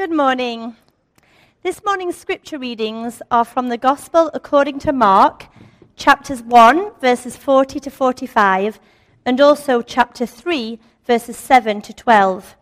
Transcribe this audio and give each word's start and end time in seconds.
Good 0.00 0.12
morning. 0.12 0.76
This 1.62 1.84
morning's 1.84 2.16
scripture 2.16 2.58
readings 2.58 3.20
are 3.30 3.44
from 3.44 3.68
the 3.68 3.76
Gospel 3.76 4.30
according 4.32 4.78
to 4.78 4.94
Mark, 4.94 5.46
chapters 5.94 6.40
1, 6.40 6.92
verses 7.02 7.36
40 7.36 7.80
to 7.80 7.90
45, 7.90 8.80
and 9.26 9.38
also 9.42 9.82
chapter 9.82 10.24
3, 10.24 10.80
verses 11.04 11.36
7 11.36 11.82
to 11.82 11.92
12. 11.92 12.56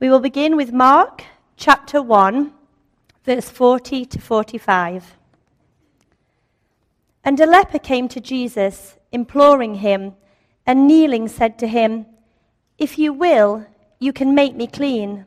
We 0.00 0.10
will 0.10 0.18
begin 0.18 0.56
with 0.56 0.72
Mark, 0.72 1.22
chapter 1.56 2.02
1, 2.02 2.52
verse 3.24 3.48
40 3.48 4.04
to 4.06 4.20
45. 4.20 5.16
And 7.22 7.38
a 7.38 7.46
leper 7.46 7.78
came 7.78 8.08
to 8.08 8.20
Jesus, 8.20 8.96
imploring 9.12 9.76
him, 9.76 10.14
and 10.66 10.88
kneeling 10.88 11.28
said 11.28 11.56
to 11.60 11.68
him, 11.68 12.06
If 12.78 12.98
you 12.98 13.12
will, 13.12 13.64
you 14.00 14.12
can 14.12 14.34
make 14.34 14.56
me 14.56 14.66
clean. 14.66 15.26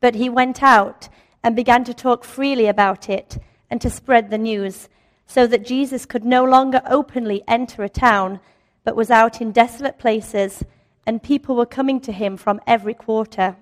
But 0.00 0.14
he 0.14 0.28
went 0.28 0.62
out 0.62 1.08
and 1.42 1.56
began 1.56 1.84
to 1.84 1.94
talk 1.94 2.24
freely 2.24 2.66
about 2.66 3.08
it 3.08 3.38
and 3.70 3.80
to 3.80 3.90
spread 3.90 4.30
the 4.30 4.38
news, 4.38 4.88
so 5.26 5.46
that 5.46 5.66
Jesus 5.66 6.06
could 6.06 6.24
no 6.24 6.44
longer 6.44 6.80
openly 6.86 7.42
enter 7.46 7.84
a 7.84 7.88
town, 7.88 8.40
but 8.82 8.96
was 8.96 9.10
out 9.10 9.40
in 9.40 9.52
desolate 9.52 9.98
places, 9.98 10.64
and 11.06 11.22
people 11.22 11.54
were 11.54 11.66
coming 11.66 12.00
to 12.00 12.12
him 12.12 12.36
from 12.36 12.60
every 12.66 12.94
quarter. 12.94 13.56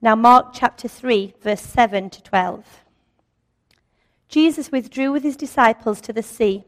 Now, 0.00 0.16
Mark 0.16 0.48
chapter 0.52 0.88
3, 0.88 1.34
verse 1.40 1.60
7 1.60 2.10
to 2.10 2.22
12. 2.22 2.84
Jesus 4.28 4.70
withdrew 4.70 5.10
with 5.12 5.22
his 5.22 5.36
disciples 5.36 6.00
to 6.02 6.12
the 6.12 6.22
sea, 6.22 6.64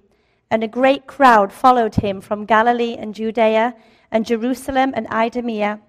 and 0.50 0.64
a 0.64 0.68
great 0.68 1.06
crowd 1.06 1.52
followed 1.52 1.96
him 1.96 2.20
from 2.20 2.46
Galilee 2.46 2.96
and 2.98 3.14
Judea 3.14 3.74
and 4.10 4.26
Jerusalem 4.26 4.92
and 4.96 5.06
Idumea 5.08 5.80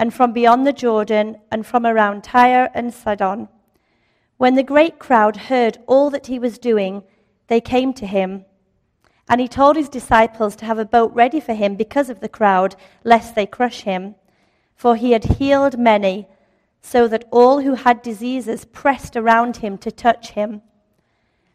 and 0.00 0.14
from 0.14 0.32
beyond 0.32 0.66
the 0.66 0.72
Jordan, 0.72 1.36
and 1.52 1.66
from 1.66 1.84
around 1.84 2.24
Tyre 2.24 2.70
and 2.72 2.92
Sidon. 2.92 3.48
When 4.38 4.54
the 4.54 4.62
great 4.62 4.98
crowd 4.98 5.36
heard 5.36 5.76
all 5.86 6.08
that 6.08 6.28
he 6.28 6.38
was 6.38 6.58
doing, 6.58 7.02
they 7.48 7.60
came 7.60 7.92
to 7.92 8.06
him. 8.06 8.46
And 9.28 9.42
he 9.42 9.46
told 9.46 9.76
his 9.76 9.90
disciples 9.90 10.56
to 10.56 10.64
have 10.64 10.78
a 10.78 10.86
boat 10.86 11.12
ready 11.12 11.38
for 11.38 11.52
him 11.52 11.76
because 11.76 12.08
of 12.08 12.20
the 12.20 12.30
crowd, 12.30 12.76
lest 13.04 13.34
they 13.34 13.44
crush 13.44 13.82
him. 13.82 14.14
For 14.74 14.96
he 14.96 15.12
had 15.12 15.36
healed 15.36 15.78
many, 15.78 16.26
so 16.80 17.06
that 17.06 17.26
all 17.30 17.60
who 17.60 17.74
had 17.74 18.00
diseases 18.00 18.64
pressed 18.64 19.18
around 19.18 19.58
him 19.58 19.76
to 19.76 19.92
touch 19.92 20.30
him. 20.30 20.62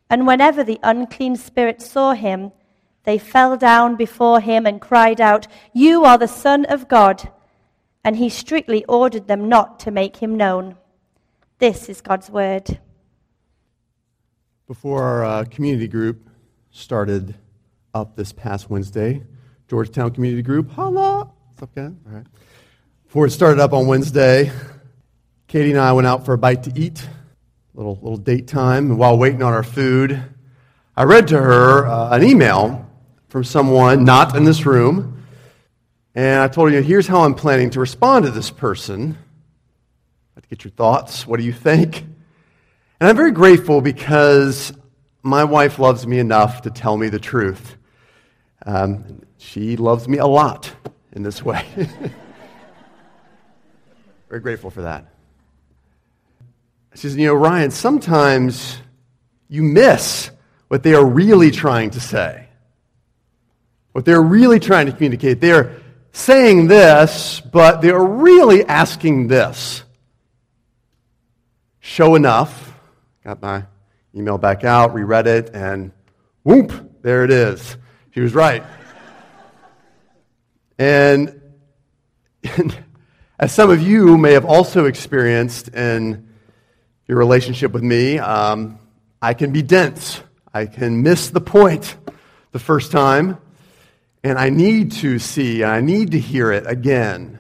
And 0.08 0.28
whenever 0.28 0.64
the 0.64 0.80
unclean 0.84 1.36
spirits 1.36 1.90
saw 1.90 2.14
him, 2.14 2.52
they 3.06 3.18
fell 3.18 3.58
down 3.58 3.96
before 3.96 4.40
him 4.40 4.68
and 4.68 4.80
cried 4.80 5.20
out, 5.20 5.48
You 5.74 6.06
are 6.06 6.20
the 6.20 6.28
Son 6.28 6.66
of 6.66 6.88
God 6.88 7.32
and 8.06 8.16
he 8.16 8.30
strictly 8.30 8.86
ordered 8.86 9.28
them 9.28 9.50
not 9.50 9.80
to 9.80 9.92
make 9.92 10.16
him 10.16 10.38
known. 10.38 10.78
This 11.58 11.90
is 11.90 12.02
God's 12.02 12.30
word. 12.30 12.80
Before 14.68 15.02
our 15.02 15.26
uh, 15.26 15.46
community 15.46 15.88
group 15.88 16.30
started 16.70 17.34
up 17.96 18.16
this 18.16 18.32
past 18.32 18.70
Wednesday, 18.70 19.24
Georgetown 19.68 20.12
Community 20.12 20.44
Group, 20.44 20.70
holla! 20.72 21.32
What's 21.48 21.64
up, 21.64 21.74
guys? 21.74 21.94
All 22.08 22.14
right. 22.14 22.26
Before 23.06 23.26
it 23.26 23.32
started 23.32 23.60
up 23.60 23.74
on 23.74 23.88
Wednesday, 23.88 24.52
Katie 25.48 25.72
and 25.72 25.80
I 25.80 25.92
went 25.94 26.06
out 26.06 26.26
for 26.26 26.34
a 26.34 26.38
bite 26.38 26.62
to 26.64 26.80
eat, 26.80 27.08
little 27.74 27.98
little 28.02 28.18
date 28.18 28.48
time, 28.48 28.92
and 28.92 29.00
while 29.00 29.18
waiting 29.18 29.42
on 29.42 29.54
our 29.54 29.64
food, 29.64 30.22
I 30.96 31.04
read 31.04 31.28
to 31.30 31.40
her 31.40 31.88
uh, 31.88 32.16
an 32.16 32.24
email 32.24 32.88
from 33.30 33.44
someone 33.44 34.04
not 34.04 34.36
in 34.36 34.44
this 34.44 34.66
room 34.66 35.15
and 36.16 36.40
I 36.40 36.48
told 36.48 36.72
you, 36.72 36.82
here's 36.82 37.08
how 37.08 37.24
I'm 37.24 37.36
planning 37.36 37.70
to 37.72 37.82
respond 37.82 38.24
to 38.24 38.32
this 38.32 38.50
person. 38.50 39.18
I'd 40.38 40.48
get 40.48 40.64
your 40.64 40.72
thoughts. 40.72 41.28
What 41.28 41.42
do 41.42 41.46
you 41.46 41.52
think? 41.52 42.06
And 43.00 43.10
I'm 43.10 43.18
very 43.18 43.32
grateful 43.32 43.82
because 43.82 44.72
my 45.22 45.44
wife 45.44 45.78
loves 45.78 46.08
me 46.08 46.20
enough 46.20 46.62
to 46.62 46.70
tell 46.70 46.96
me 46.96 47.10
the 47.10 47.20
truth. 47.20 47.76
Um, 48.66 49.24
she 49.38 49.76
loves 49.76 50.08
me 50.08 50.18
a 50.18 50.26
lot 50.26 50.72
in 51.12 51.22
this 51.22 51.44
way. 51.44 51.66
very 54.30 54.40
grateful 54.40 54.70
for 54.70 54.84
that. 54.84 55.06
She 56.94 57.02
says, 57.02 57.18
You 57.18 57.28
know, 57.28 57.34
Ryan, 57.34 57.72
sometimes 57.72 58.78
you 59.50 59.64
miss 59.64 60.32
what 60.70 60.82
they 60.82 60.94
are 60.94 61.06
really 61.06 61.52
trying 61.52 61.90
to 61.92 62.00
say, 62.00 62.48
what 63.92 64.06
they're 64.06 64.22
really 64.22 64.62
trying 64.62 64.86
to 64.86 64.94
communicate. 64.94 65.42
They 65.42 65.52
are 65.52 65.72
saying 66.16 66.68
this, 66.68 67.42
but 67.42 67.82
they're 67.82 68.02
really 68.02 68.66
asking 68.66 69.28
this. 69.28 69.84
Show 71.82 72.16
enough. 72.16 72.74
Got 73.26 73.42
my 73.42 73.66
email 74.16 74.38
back 74.38 74.64
out, 74.64 74.94
reread 74.94 75.28
it, 75.28 75.52
and 75.54 75.92
whoop, 76.44 77.02
there 77.02 77.26
it 77.26 77.32
is. 77.32 77.76
She 78.12 78.22
was 78.22 78.34
right. 78.34 78.64
and, 80.80 81.42
and 82.44 82.78
as 83.38 83.52
some 83.52 83.70
of 83.70 83.82
you 83.82 84.18
may 84.18 84.32
have 84.32 84.46
also 84.46 84.86
experienced 84.86 85.68
in 85.68 86.30
your 87.08 87.18
relationship 87.18 87.74
with 87.74 87.84
me, 87.84 88.20
um, 88.20 88.80
I 89.22 89.34
can 89.34 89.52
be 89.52 89.62
dense. 89.62 90.22
I 90.54 90.66
can 90.66 91.04
miss 91.04 91.30
the 91.30 91.42
point 91.42 91.98
the 92.54 92.60
first 92.60 92.94
time. 92.94 93.38
And 94.26 94.40
I 94.40 94.50
need 94.50 94.94
to 94.94 95.20
see, 95.20 95.62
and 95.62 95.70
I 95.70 95.82
need 95.82 96.14
to 96.14 96.20
hear 96.20 96.52
it 96.52 96.66
again 96.66 97.40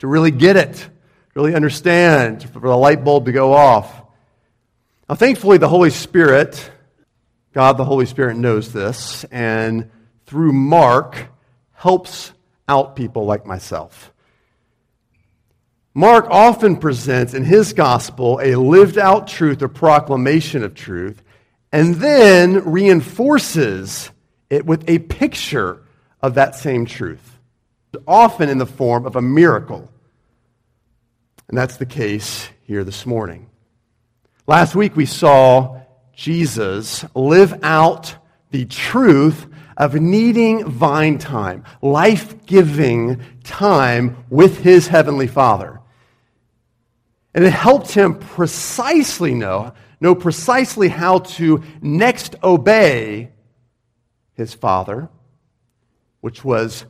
to 0.00 0.08
really 0.08 0.32
get 0.32 0.56
it, 0.56 0.90
really 1.36 1.54
understand, 1.54 2.42
for 2.42 2.58
the 2.58 2.76
light 2.76 3.04
bulb 3.04 3.26
to 3.26 3.32
go 3.32 3.52
off. 3.52 4.02
Now, 5.08 5.14
thankfully, 5.14 5.58
the 5.58 5.68
Holy 5.68 5.90
Spirit, 5.90 6.72
God 7.52 7.76
the 7.76 7.84
Holy 7.84 8.04
Spirit 8.04 8.36
knows 8.36 8.72
this, 8.72 9.22
and 9.30 9.92
through 10.26 10.50
Mark, 10.52 11.28
helps 11.74 12.32
out 12.68 12.96
people 12.96 13.24
like 13.24 13.46
myself. 13.46 14.12
Mark 15.94 16.26
often 16.30 16.78
presents 16.78 17.32
in 17.32 17.44
his 17.44 17.72
gospel 17.74 18.40
a 18.42 18.56
lived 18.56 18.98
out 18.98 19.28
truth 19.28 19.62
or 19.62 19.68
proclamation 19.68 20.64
of 20.64 20.74
truth, 20.74 21.22
and 21.70 21.94
then 21.94 22.68
reinforces 22.68 24.10
it 24.50 24.66
with 24.66 24.82
a 24.90 24.98
picture 24.98 25.84
of 26.20 26.34
that 26.34 26.54
same 26.54 26.86
truth, 26.86 27.38
often 28.06 28.48
in 28.48 28.58
the 28.58 28.66
form 28.66 29.06
of 29.06 29.16
a 29.16 29.22
miracle. 29.22 29.90
And 31.48 31.56
that's 31.56 31.76
the 31.76 31.86
case 31.86 32.48
here 32.64 32.84
this 32.84 33.06
morning. 33.06 33.48
Last 34.46 34.74
week 34.74 34.96
we 34.96 35.06
saw 35.06 35.80
Jesus 36.14 37.04
live 37.14 37.62
out 37.62 38.16
the 38.50 38.64
truth 38.64 39.46
of 39.76 39.94
needing 39.94 40.64
vine 40.64 41.18
time, 41.18 41.64
life 41.80 42.44
giving 42.46 43.22
time 43.44 44.24
with 44.28 44.58
his 44.58 44.88
heavenly 44.88 45.28
Father. 45.28 45.80
And 47.34 47.44
it 47.44 47.52
helped 47.52 47.92
him 47.92 48.18
precisely 48.18 49.34
know, 49.34 49.72
know 50.00 50.14
precisely 50.14 50.88
how 50.88 51.20
to 51.20 51.62
next 51.80 52.34
obey 52.42 53.30
his 54.34 54.54
Father 54.54 55.08
which 56.28 56.44
was 56.44 56.84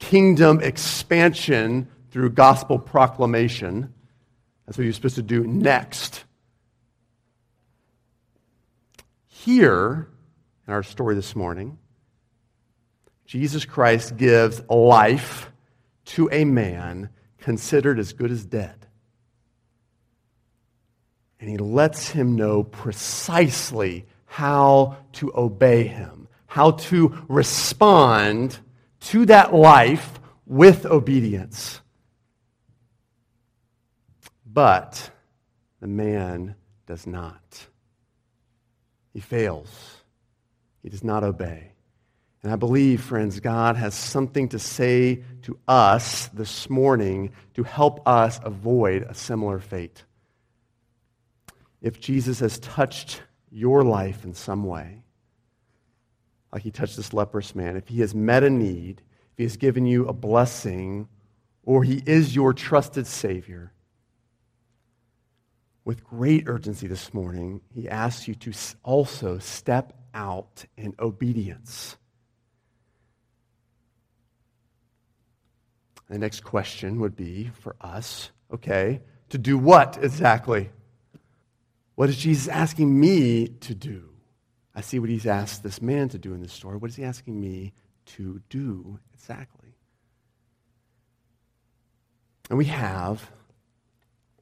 kingdom 0.00 0.60
expansion 0.60 1.86
through 2.10 2.28
gospel 2.28 2.76
proclamation. 2.76 3.94
That's 4.66 4.76
what 4.76 4.82
you're 4.82 4.92
supposed 4.92 5.14
to 5.14 5.22
do 5.22 5.46
next. 5.46 6.24
Here, 9.28 10.08
in 10.66 10.72
our 10.72 10.82
story 10.82 11.14
this 11.14 11.36
morning, 11.36 11.78
Jesus 13.26 13.64
Christ 13.64 14.16
gives 14.16 14.60
life 14.68 15.52
to 16.06 16.28
a 16.32 16.44
man 16.44 17.10
considered 17.38 18.00
as 18.00 18.12
good 18.12 18.32
as 18.32 18.44
dead. 18.44 18.88
And 21.38 21.48
he 21.48 21.58
lets 21.58 22.08
him 22.08 22.34
know 22.34 22.64
precisely 22.64 24.06
how 24.26 24.96
to 25.12 25.30
obey 25.36 25.84
him, 25.84 26.26
how 26.48 26.72
to 26.72 27.16
respond 27.28 28.58
to 29.00 29.26
that 29.26 29.54
life 29.54 30.20
with 30.46 30.86
obedience. 30.86 31.80
But 34.46 35.10
the 35.80 35.86
man 35.86 36.56
does 36.86 37.06
not. 37.06 37.66
He 39.12 39.20
fails. 39.20 39.96
He 40.82 40.88
does 40.88 41.04
not 41.04 41.24
obey. 41.24 41.72
And 42.42 42.50
I 42.50 42.56
believe, 42.56 43.02
friends, 43.02 43.38
God 43.38 43.76
has 43.76 43.94
something 43.94 44.48
to 44.50 44.58
say 44.58 45.22
to 45.42 45.58
us 45.68 46.28
this 46.28 46.70
morning 46.70 47.32
to 47.54 47.62
help 47.62 48.06
us 48.08 48.40
avoid 48.42 49.02
a 49.02 49.14
similar 49.14 49.58
fate. 49.58 50.04
If 51.82 52.00
Jesus 52.00 52.40
has 52.40 52.58
touched 52.58 53.22
your 53.50 53.84
life 53.84 54.24
in 54.24 54.34
some 54.34 54.64
way, 54.64 54.99
like 56.52 56.62
he 56.62 56.70
touched 56.70 56.96
this 56.96 57.12
leprous 57.12 57.54
man, 57.54 57.76
if 57.76 57.88
he 57.88 58.00
has 58.00 58.14
met 58.14 58.42
a 58.42 58.50
need, 58.50 59.02
if 59.32 59.38
he 59.38 59.42
has 59.44 59.56
given 59.56 59.86
you 59.86 60.06
a 60.06 60.12
blessing, 60.12 61.08
or 61.62 61.84
he 61.84 62.02
is 62.06 62.34
your 62.34 62.52
trusted 62.52 63.06
Savior, 63.06 63.72
with 65.84 66.04
great 66.04 66.44
urgency 66.46 66.86
this 66.86 67.14
morning, 67.14 67.60
he 67.74 67.88
asks 67.88 68.28
you 68.28 68.34
to 68.34 68.52
also 68.82 69.38
step 69.38 69.92
out 70.12 70.64
in 70.76 70.94
obedience. 70.98 71.96
The 76.08 76.18
next 76.18 76.42
question 76.42 77.00
would 77.00 77.14
be 77.14 77.50
for 77.60 77.76
us 77.80 78.32
okay, 78.52 79.00
to 79.28 79.38
do 79.38 79.56
what 79.56 79.98
exactly? 80.02 80.70
What 81.94 82.08
is 82.08 82.16
Jesus 82.16 82.48
asking 82.48 82.98
me 82.98 83.48
to 83.48 83.74
do? 83.74 84.09
I 84.74 84.80
see 84.82 84.98
what 84.98 85.10
he's 85.10 85.26
asked 85.26 85.62
this 85.62 85.82
man 85.82 86.08
to 86.10 86.18
do 86.18 86.32
in 86.34 86.40
this 86.40 86.52
story. 86.52 86.76
What 86.76 86.90
is 86.90 86.96
he 86.96 87.04
asking 87.04 87.40
me 87.40 87.72
to 88.06 88.40
do 88.48 88.98
exactly? 89.12 89.74
And 92.48 92.58
we 92.58 92.66
have, 92.66 93.30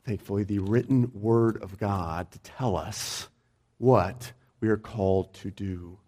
thankfully, 0.04 0.44
the 0.44 0.58
written 0.58 1.10
word 1.14 1.62
of 1.62 1.78
God 1.78 2.30
to 2.32 2.38
tell 2.40 2.76
us 2.76 3.28
what 3.78 4.32
we 4.60 4.68
are 4.68 4.78
called 4.78 5.34
to 5.34 5.50
do. 5.50 5.98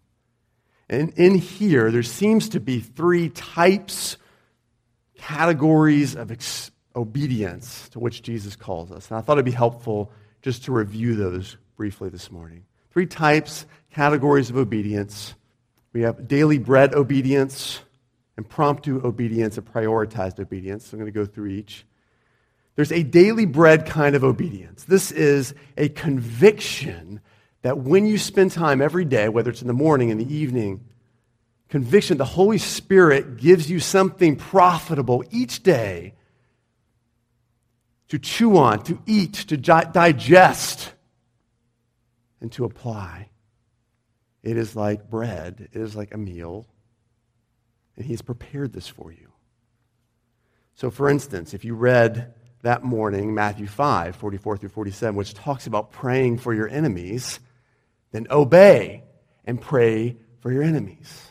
And 0.89 1.13
in 1.13 1.35
here, 1.35 1.89
there 1.91 2.03
seems 2.03 2.49
to 2.49 2.59
be 2.59 2.79
three 2.79 3.29
types, 3.29 4.17
categories 5.17 6.15
of 6.15 6.31
ex- 6.31 6.71
obedience 6.95 7.87
to 7.89 7.99
which 7.99 8.21
Jesus 8.23 8.55
calls 8.55 8.91
us. 8.91 9.09
And 9.09 9.17
I 9.17 9.21
thought 9.21 9.33
it'd 9.33 9.45
be 9.45 9.51
helpful 9.51 10.11
just 10.41 10.65
to 10.65 10.71
review 10.71 11.15
those 11.15 11.55
briefly 11.77 12.09
this 12.09 12.31
morning. 12.31 12.65
Three 12.91 13.05
types, 13.05 13.65
categories 13.91 14.49
of 14.49 14.57
obedience. 14.57 15.33
We 15.93 16.01
have 16.01 16.27
daily 16.27 16.57
bread 16.57 16.93
obedience, 16.93 17.81
impromptu 18.37 19.01
obedience, 19.05 19.57
and 19.57 19.65
prioritized 19.65 20.39
obedience. 20.39 20.87
So 20.87 20.95
I'm 20.95 20.99
going 20.99 21.11
to 21.11 21.19
go 21.19 21.25
through 21.25 21.47
each. 21.47 21.85
There's 22.75 22.91
a 22.91 23.03
daily 23.03 23.45
bread 23.45 23.85
kind 23.85 24.15
of 24.15 24.23
obedience. 24.23 24.85
This 24.85 25.11
is 25.11 25.53
a 25.77 25.89
conviction 25.89 27.19
that 27.61 27.77
when 27.77 28.07
you 28.07 28.17
spend 28.17 28.51
time 28.51 28.81
every 28.81 29.05
day, 29.05 29.29
whether 29.29 29.51
it's 29.51 29.61
in 29.61 29.67
the 29.67 29.73
morning, 29.73 30.09
in 30.09 30.17
the 30.17 30.33
evening, 30.33 30.85
conviction, 31.69 32.17
the 32.17 32.25
Holy 32.25 32.57
Spirit 32.57 33.37
gives 33.37 33.69
you 33.69 33.79
something 33.79 34.35
profitable 34.35 35.23
each 35.29 35.63
day 35.63 36.13
to 38.07 38.17
chew 38.19 38.57
on, 38.57 38.83
to 38.83 38.99
eat, 39.05 39.33
to 39.33 39.57
digest, 39.57 40.93
and 42.39 42.51
to 42.53 42.65
apply. 42.65 43.30
It 44.43 44.57
is 44.57 44.75
like 44.75 45.09
bread, 45.09 45.69
it 45.71 45.79
is 45.79 45.95
like 45.95 46.13
a 46.13 46.17
meal, 46.17 46.67
and 47.95 48.05
He's 48.05 48.21
prepared 48.21 48.73
this 48.73 48.87
for 48.87 49.11
you. 49.11 49.31
So, 50.75 50.89
for 50.89 51.09
instance, 51.09 51.53
if 51.53 51.63
you 51.63 51.75
read 51.75 52.33
that 52.63 52.83
morning 52.83 53.33
Matthew 53.33 53.67
5, 53.67 54.15
44 54.15 54.57
through 54.57 54.69
47, 54.69 55.15
which 55.15 55.33
talks 55.33 55.67
about 55.67 55.91
praying 55.91 56.37
for 56.37 56.53
your 56.53 56.67
enemies, 56.67 57.39
then 58.11 58.27
obey 58.29 59.03
and 59.45 59.59
pray 59.59 60.17
for 60.39 60.51
your 60.51 60.63
enemies. 60.63 61.27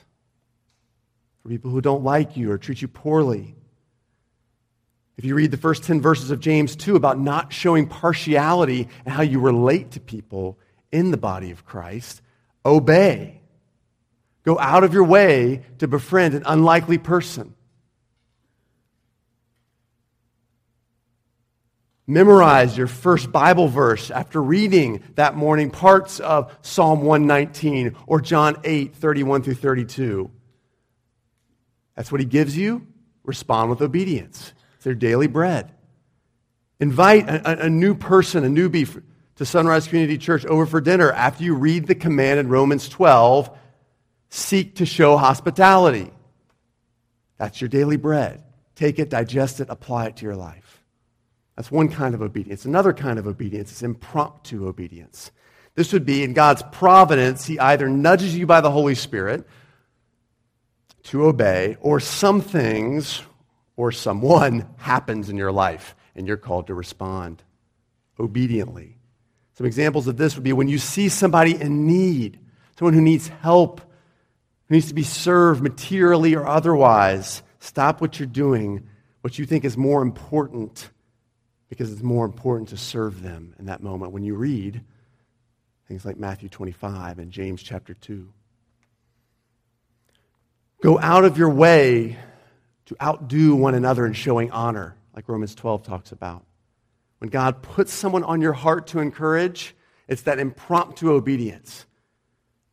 For 1.43 1.49
people 1.49 1.71
who 1.71 1.81
don't 1.81 2.05
like 2.05 2.37
you 2.37 2.51
or 2.51 2.59
treat 2.59 2.83
you 2.83 2.89
poorly. 2.89 3.55
If 5.17 5.25
you 5.25 5.35
read 5.35 5.51
the 5.51 5.57
first 5.57 5.85
10 5.85 6.01
verses 6.01 6.31
of 6.31 6.41
James 6.41 6.77
2 6.77 6.97
about 6.97 7.19
not 7.19 7.53
showing 7.53 7.87
partiality 7.87 8.89
and 9.05 9.15
how 9.15 9.23
you 9.23 9.39
relate 9.41 9.93
to 9.93 10.01
people 10.01 10.59
in 10.93 11.11
the 11.11 11.17
body 11.17 11.51
of 11.51 11.65
Christ, 11.65 12.23
obey. 12.65 13.41
Go 14.45 14.59
out 14.59 14.85
of 14.85 14.95
your 14.95 15.05
way 15.05 15.63
to 15.79 15.89
befriend 15.89 16.35
an 16.35 16.43
unlikely 16.47 16.99
person. 16.99 17.55
Memorize 22.07 22.77
your 22.77 22.89
first 22.89 23.31
Bible 23.31 23.69
verse 23.69 24.11
after 24.11 24.43
reading 24.43 25.01
that 25.15 25.37
morning 25.37 25.71
parts 25.71 26.19
of 26.19 26.53
Psalm 26.61 27.03
119 27.03 27.95
or 28.09 28.21
John 28.21 28.57
8, 28.65 28.97
31 28.97 29.43
through 29.43 29.55
32. 29.55 30.29
That's 31.95 32.11
what 32.11 32.21
he 32.21 32.27
gives 32.27 32.57
you. 32.57 32.85
Respond 33.23 33.71
with 33.71 33.81
obedience. 33.81 34.53
It's 34.75 34.85
their 34.85 34.95
daily 34.95 35.29
bread. 35.29 35.73
Invite 36.81 37.29
a, 37.29 37.63
a, 37.63 37.67
a 37.67 37.71
new 37.71 37.95
person, 37.95 38.43
a 38.43 38.49
newbie 38.49 39.03
to 39.41 39.47
Sunrise 39.47 39.89
Community 39.89 40.19
Church 40.19 40.45
over 40.45 40.67
for 40.67 40.83
dinner 40.83 41.11
after 41.11 41.43
you 41.43 41.55
read 41.55 41.87
the 41.87 41.95
command 41.95 42.39
in 42.39 42.51
Romans 42.51 42.91
12 42.91 43.51
seek 44.29 44.75
to 44.75 44.85
show 44.85 45.17
hospitality. 45.17 46.11
That's 47.39 47.59
your 47.59 47.69
daily 47.69 47.97
bread. 47.97 48.45
Take 48.75 48.99
it, 48.99 49.09
digest 49.09 49.61
it, 49.61 49.71
apply 49.71 50.09
it 50.09 50.17
to 50.17 50.27
your 50.27 50.37
life. 50.37 50.85
That's 51.57 51.71
one 51.71 51.89
kind 51.89 52.15
of 52.15 52.21
obedience. 52.21 52.67
Another 52.67 52.93
kind 52.93 53.19
of 53.19 53.27
obedience 53.27 53.73
is 53.73 53.83
impromptu 53.83 54.69
obedience. 54.69 55.31
This 55.75 55.95
would 55.95 56.05
be 56.05 56.23
in 56.23 56.35
God's 56.35 56.63
providence, 56.71 57.47
He 57.47 57.59
either 57.59 57.89
nudges 57.89 58.37
you 58.37 58.45
by 58.45 58.61
the 58.61 58.71
Holy 58.71 58.95
Spirit 58.95 59.49
to 61.05 61.25
obey, 61.25 61.79
or 61.81 61.99
some 61.99 62.43
things 62.43 63.23
or 63.75 63.91
someone 63.91 64.69
happens 64.77 65.31
in 65.31 65.39
your 65.39 65.51
life, 65.51 65.97
and 66.15 66.29
you're 66.29 66.37
called 66.37 66.67
to 66.67 66.75
respond 66.75 67.43
obediently. 68.19 69.00
Some 69.61 69.67
examples 69.67 70.07
of 70.07 70.17
this 70.17 70.37
would 70.37 70.43
be 70.43 70.55
when 70.55 70.69
you 70.69 70.79
see 70.79 71.11
somebody 71.11 71.55
in 71.55 71.87
need, 71.87 72.41
someone 72.79 72.95
who 72.95 73.03
needs 73.03 73.29
help, 73.29 73.83
who 74.67 74.75
needs 74.75 74.89
to 74.89 74.95
be 74.95 75.03
served 75.03 75.63
materially 75.63 76.35
or 76.35 76.47
otherwise, 76.47 77.43
stop 77.59 78.01
what 78.01 78.19
you're 78.19 78.27
doing, 78.27 78.89
what 79.21 79.39
you 79.39 79.45
think 79.45 79.67
is 79.67 79.77
more 79.77 80.01
important 80.01 80.89
because 81.69 81.93
it's 81.93 82.01
more 82.03 82.25
important 82.25 82.71
to 82.71 82.79
serve 82.79 83.21
them 83.21 83.55
in 83.59 83.67
that 83.67 83.83
moment 83.83 84.13
when 84.13 84.23
you 84.23 84.35
read 84.35 84.83
things 85.89 86.07
like 86.07 86.17
Matthew 86.17 86.49
25 86.49 87.19
and 87.19 87.31
James 87.31 87.63
chapter 87.63 87.93
2. 87.93 88.33
Go 90.83 90.99
out 90.99 91.27
of 91.27 91.37
your 91.37 91.51
way 91.51 92.17
to 92.87 92.97
outdo 92.99 93.57
one 93.57 93.75
another 93.75 94.07
in 94.07 94.15
showing 94.15 94.51
honor, 94.53 94.97
like 95.15 95.29
Romans 95.29 95.55
12 95.55 95.83
talks 95.83 96.13
about. 96.13 96.47
When 97.21 97.31
God 97.31 97.63
puts 97.63 97.93
someone 97.93 98.25
on 98.25 98.41
your 98.41 98.55
heart 98.55 98.89
to 98.89 98.99
encourage, 98.99 99.77
it's 100.09 100.23
that 100.23 100.39
impromptu 100.39 101.13
obedience. 101.13 101.87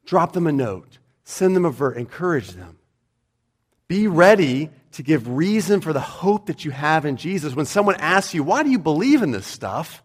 Drop 0.06 0.32
them 0.32 0.48
a 0.48 0.54
note, 0.54 1.00
send 1.26 1.56
them 1.56 1.66
a 1.66 1.70
verse, 1.70 1.98
encourage 1.98 2.52
them. 2.52 2.80
Be 3.88 4.08
ready 4.08 4.70
to 4.94 5.04
give 5.04 5.28
reason 5.28 5.82
for 5.82 5.94
the 5.94 6.00
hope 6.00 6.48
that 6.48 6.66
you 6.66 6.72
have 6.72 7.06
in 7.06 7.18
Jesus. 7.18 7.56
When 7.56 7.66
someone 7.66 7.96
asks 7.96 8.34
you, 8.34 8.44
why 8.44 8.64
do 8.64 8.70
you 8.70 8.80
believe 8.80 9.22
in 9.22 9.32
this 9.32 9.46
stuff? 9.46 10.02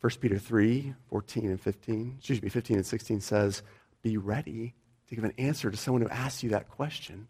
1 0.00 0.10
Peter 0.20 0.38
3, 0.38 0.94
14 1.08 1.50
and 1.50 1.60
15, 1.60 2.16
excuse 2.18 2.42
me, 2.42 2.48
15 2.48 2.76
and 2.76 2.86
16 2.86 3.20
says, 3.20 3.62
be 4.02 4.16
ready 4.18 4.74
to 5.08 5.14
give 5.14 5.24
an 5.24 5.32
answer 5.38 5.70
to 5.70 5.76
someone 5.76 6.02
who 6.02 6.08
asks 6.08 6.42
you 6.42 6.50
that 6.50 6.68
question. 6.68 7.28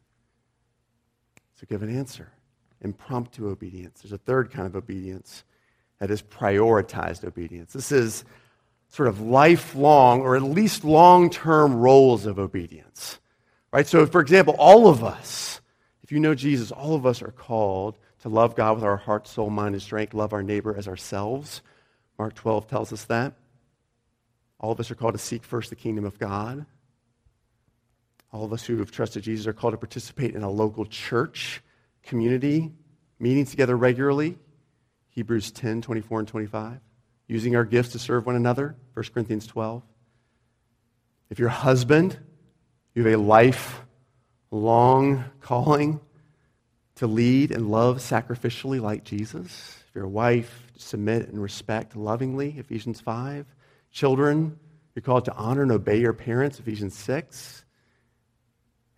So 1.55 1.67
give 1.69 1.83
an 1.83 1.97
answer. 1.97 2.33
Impromptu 2.81 3.49
obedience. 3.49 4.01
There's 4.01 4.13
a 4.13 4.19
third 4.19 4.51
kind 4.51 4.67
of 4.67 4.75
obedience 4.75 5.45
that 6.05 6.11
is 6.11 6.21
prioritized 6.21 7.25
obedience. 7.25 7.73
This 7.73 7.91
is 7.91 8.27
sort 8.91 9.09
of 9.09 9.23
lifelong 9.23 10.21
or 10.21 10.37
at 10.37 10.43
least 10.43 10.85
long 10.85 11.31
term 11.31 11.77
roles 11.77 12.27
of 12.27 12.39
obedience. 12.39 13.19
Right? 13.73 13.87
So, 13.87 14.05
for 14.05 14.21
example, 14.21 14.55
all 14.59 14.87
of 14.87 15.03
us, 15.03 15.63
if 16.03 16.13
you 16.13 16.21
know 16.21 16.35
Jesus, 16.35 16.71
all 16.71 16.95
of 16.95 17.07
us 17.07 17.23
are 17.23 17.31
called 17.31 17.97
to 18.21 18.29
love 18.29 18.55
God 18.55 18.75
with 18.75 18.85
our 18.85 18.99
heart, 18.99 19.27
soul, 19.27 19.49
mind, 19.49 19.75
and 19.75 19.81
strength, 19.81 20.13
love 20.13 20.35
our 20.35 20.43
neighbor 20.43 20.77
as 20.77 20.87
ourselves. 20.87 21.63
Mark 22.19 22.35
12 22.35 22.67
tells 22.67 22.93
us 22.93 23.05
that. 23.07 23.33
All 24.61 24.73
of 24.73 24.79
us 24.79 24.91
are 24.91 24.95
called 24.95 25.15
to 25.15 25.19
seek 25.19 25.43
first 25.43 25.71
the 25.71 25.77
kingdom 25.77 26.05
of 26.05 26.19
God. 26.19 26.67
All 28.31 28.45
of 28.45 28.53
us 28.53 28.63
who 28.63 28.77
have 28.77 28.91
trusted 28.91 29.23
Jesus 29.23 29.47
are 29.47 29.55
called 29.55 29.73
to 29.73 29.79
participate 29.79 30.35
in 30.35 30.43
a 30.43 30.51
local 30.51 30.85
church 30.85 31.63
community, 32.03 32.73
meeting 33.19 33.47
together 33.47 33.75
regularly. 33.75 34.37
Hebrews 35.15 35.53
10, 35.53 35.83
24, 35.83 36.21
and 36.21 36.29
25. 36.29 36.81
Using 37.29 37.57
our 37.57 37.65
gifts 37.65 37.93
to 37.93 37.99
serve 37.99 38.27
one 38.27 38.37
another. 38.37 38.77
1 38.95 39.07
Corinthians 39.15 39.47
12. 39.47 39.83
If 41.31 41.39
you're 41.39 41.49
a 41.49 41.53
husband, 41.53 42.19
you 42.95 43.05
have 43.05 43.15
a 43.15 43.23
lifelong 43.23 45.25
calling 45.41 46.01
to 46.97 47.07
lead 47.07 47.51
and 47.51 47.71
love 47.71 47.99
sacrificially 47.99 48.81
like 48.81 49.05
Jesus. 49.05 49.79
If 49.89 49.95
you're 49.95 50.05
a 50.05 50.09
wife, 50.09 50.73
submit 50.77 51.29
and 51.29 51.41
respect 51.41 51.97
lovingly, 51.97 52.57
Ephesians 52.59 53.01
5. 53.01 53.47
Children, 53.91 54.59
you're 54.95 55.03
called 55.03 55.25
to 55.27 55.35
honor 55.35 55.63
and 55.63 55.73
obey 55.73 56.01
your 56.01 56.13
parents, 56.13 56.59
Ephesians 56.59 56.97
6. 56.97 57.65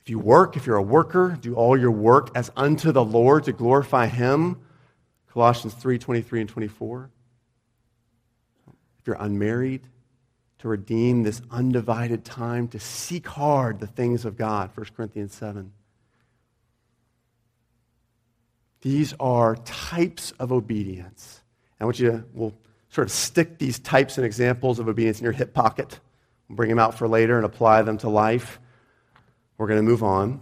If 0.01 0.11
you 0.11 0.19
work, 0.19 0.57
if 0.57 0.67
you're 0.67 0.77
a 0.77 0.83
worker, 0.83 1.37
do 1.41 1.55
all 1.55 1.79
your 1.79 1.91
work 1.91 2.31
as 2.35 2.51
unto 2.57 2.93
the 2.93 3.05
Lord 3.05 3.45
to 3.45 3.53
glorify 3.53 4.07
Him, 4.07 4.61
Colossians 5.37 5.75
3 5.75 5.99
23 5.99 6.41
and 6.41 6.49
24. 6.49 7.11
If 9.01 9.07
you're 9.07 9.17
unmarried, 9.21 9.83
to 10.61 10.69
redeem 10.69 11.25
this 11.25 11.43
undivided 11.51 12.25
time, 12.25 12.69
to 12.69 12.81
seek 12.81 13.29
hard 13.29 13.79
the 13.79 13.87
things 13.87 14.25
of 14.25 14.39
God, 14.39 14.71
1 14.75 14.87
Corinthians 14.97 15.35
7. 15.35 15.71
These 18.81 19.13
are 19.21 19.57
types 19.57 20.31
of 20.39 20.53
obedience. 20.53 21.43
I 21.79 21.85
want 21.85 21.99
you 22.01 22.13
to, 22.13 22.25
we'll 22.33 22.55
sort 22.89 23.07
of 23.07 23.13
stick 23.13 23.59
these 23.59 23.79
types 23.79 24.17
and 24.17 24.25
examples 24.25 24.79
of 24.79 24.89
obedience 24.89 25.19
in 25.19 25.25
your 25.25 25.35
hip 25.35 25.53
pocket. 25.53 26.01
We'll 26.49 26.57
bring 26.57 26.71
them 26.71 26.79
out 26.79 26.95
for 26.95 27.07
later 27.07 27.37
and 27.37 27.45
apply 27.45 27.83
them 27.83 27.99
to 27.99 28.09
life. 28.09 28.59
We're 29.59 29.67
going 29.67 29.81
to 29.81 29.91
move 29.91 30.03
on. 30.03 30.41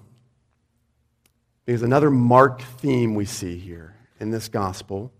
Because 1.66 1.82
another 1.82 2.12
marked 2.12 2.62
theme 2.62 3.16
we 3.16 3.24
see 3.24 3.58
here 3.58 3.93
in 4.21 4.30
this 4.30 4.49
gospel 4.49 5.12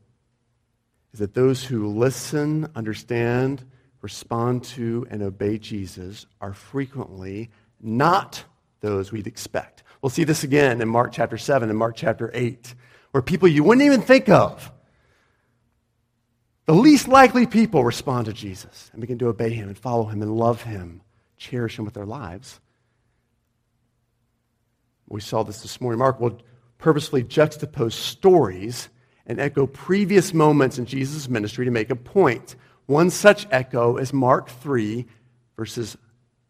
is 1.13 1.21
that 1.21 1.35
those 1.35 1.65
who 1.65 1.87
listen, 1.87 2.69
understand, 2.75 3.65
respond 4.01 4.65
to, 4.65 5.07
and 5.11 5.23
obey 5.23 5.59
Jesus 5.59 6.27
are 6.41 6.53
frequently 6.53 7.51
not 7.81 8.45
those 8.81 9.13
we'd 9.13 9.27
expect. 9.27 9.83
We'll 10.03 10.11
see 10.11 10.25
this 10.25 10.45
again 10.45 10.83
in 10.83 10.89
Mark 10.89 11.13
chapter 11.13 11.39
7 11.39 11.71
and 11.71 11.79
Mark 11.79 11.97
chapter 11.97 12.31
8, 12.35 12.75
where 13.13 13.23
people 13.23 13.49
you 13.49 13.65
wouldn't 13.65 13.87
even 13.87 14.03
think 14.03 14.29
of, 14.29 14.71
the 16.67 16.75
least 16.75 17.09
likely 17.09 17.47
people, 17.47 17.85
respond 17.85 18.27
to 18.27 18.33
Jesus 18.33 18.91
and 18.93 19.01
begin 19.01 19.19
to 19.19 19.29
obey 19.29 19.51
him 19.51 19.69
and 19.69 19.79
follow 19.79 20.05
him 20.05 20.23
and 20.23 20.37
love 20.37 20.63
him, 20.63 21.03
cherish 21.37 21.79
him 21.79 21.85
with 21.85 21.95
their 21.95 22.07
lives. 22.07 22.61
We 25.09 25.21
saw 25.21 25.43
this 25.43 25.61
this 25.63 25.81
morning. 25.81 25.99
Mark 25.99 26.21
will 26.21 26.41
purposefully 26.85 27.25
juxtapose 27.25 27.95
stories 27.95 28.91
and 29.25 29.41
echo 29.41 29.67
previous 29.67 30.35
moments 30.35 30.79
in 30.79 30.85
Jesus' 30.85 31.31
ministry 31.31 31.65
to 31.65 31.71
make 31.71 31.89
a 31.89 31.97
point. 31.97 32.57
One 32.85 33.09
such 33.09 33.47
echo 33.51 33.97
is 33.97 34.13
Mark 34.13 34.51
3, 34.51 35.07
verses 35.57 35.97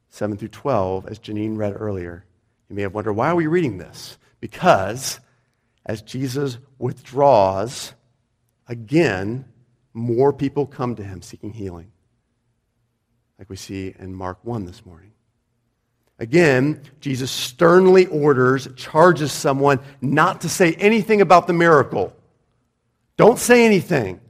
7 0.08 0.36
through 0.36 0.48
12, 0.48 1.06
as 1.06 1.20
Janine 1.20 1.56
read 1.56 1.76
earlier. 1.78 2.24
You 2.68 2.74
may 2.74 2.82
have 2.82 2.94
wondered, 2.94 3.12
why 3.12 3.28
are 3.28 3.36
we 3.36 3.46
reading 3.46 3.78
this? 3.78 4.18
Because 4.40 5.20
as 5.86 6.02
Jesus 6.02 6.58
withdraws, 6.80 7.94
again, 8.66 9.44
more 9.92 10.32
people 10.32 10.66
come 10.66 10.96
to 10.96 11.04
him 11.04 11.22
seeking 11.22 11.52
healing, 11.52 11.92
like 13.38 13.48
we 13.48 13.54
see 13.54 13.94
in 14.00 14.12
Mark 14.12 14.38
1 14.42 14.64
this 14.64 14.84
morning. 14.84 15.13
Again, 16.18 16.80
Jesus 17.00 17.30
sternly 17.30 18.06
orders, 18.06 18.68
charges 18.76 19.32
someone 19.32 19.80
not 20.00 20.42
to 20.42 20.48
say 20.48 20.74
anything 20.74 21.20
about 21.20 21.46
the 21.46 21.52
miracle. 21.52 22.14
Don't 23.16 23.38
say 23.38 23.66
anything. 23.66 24.20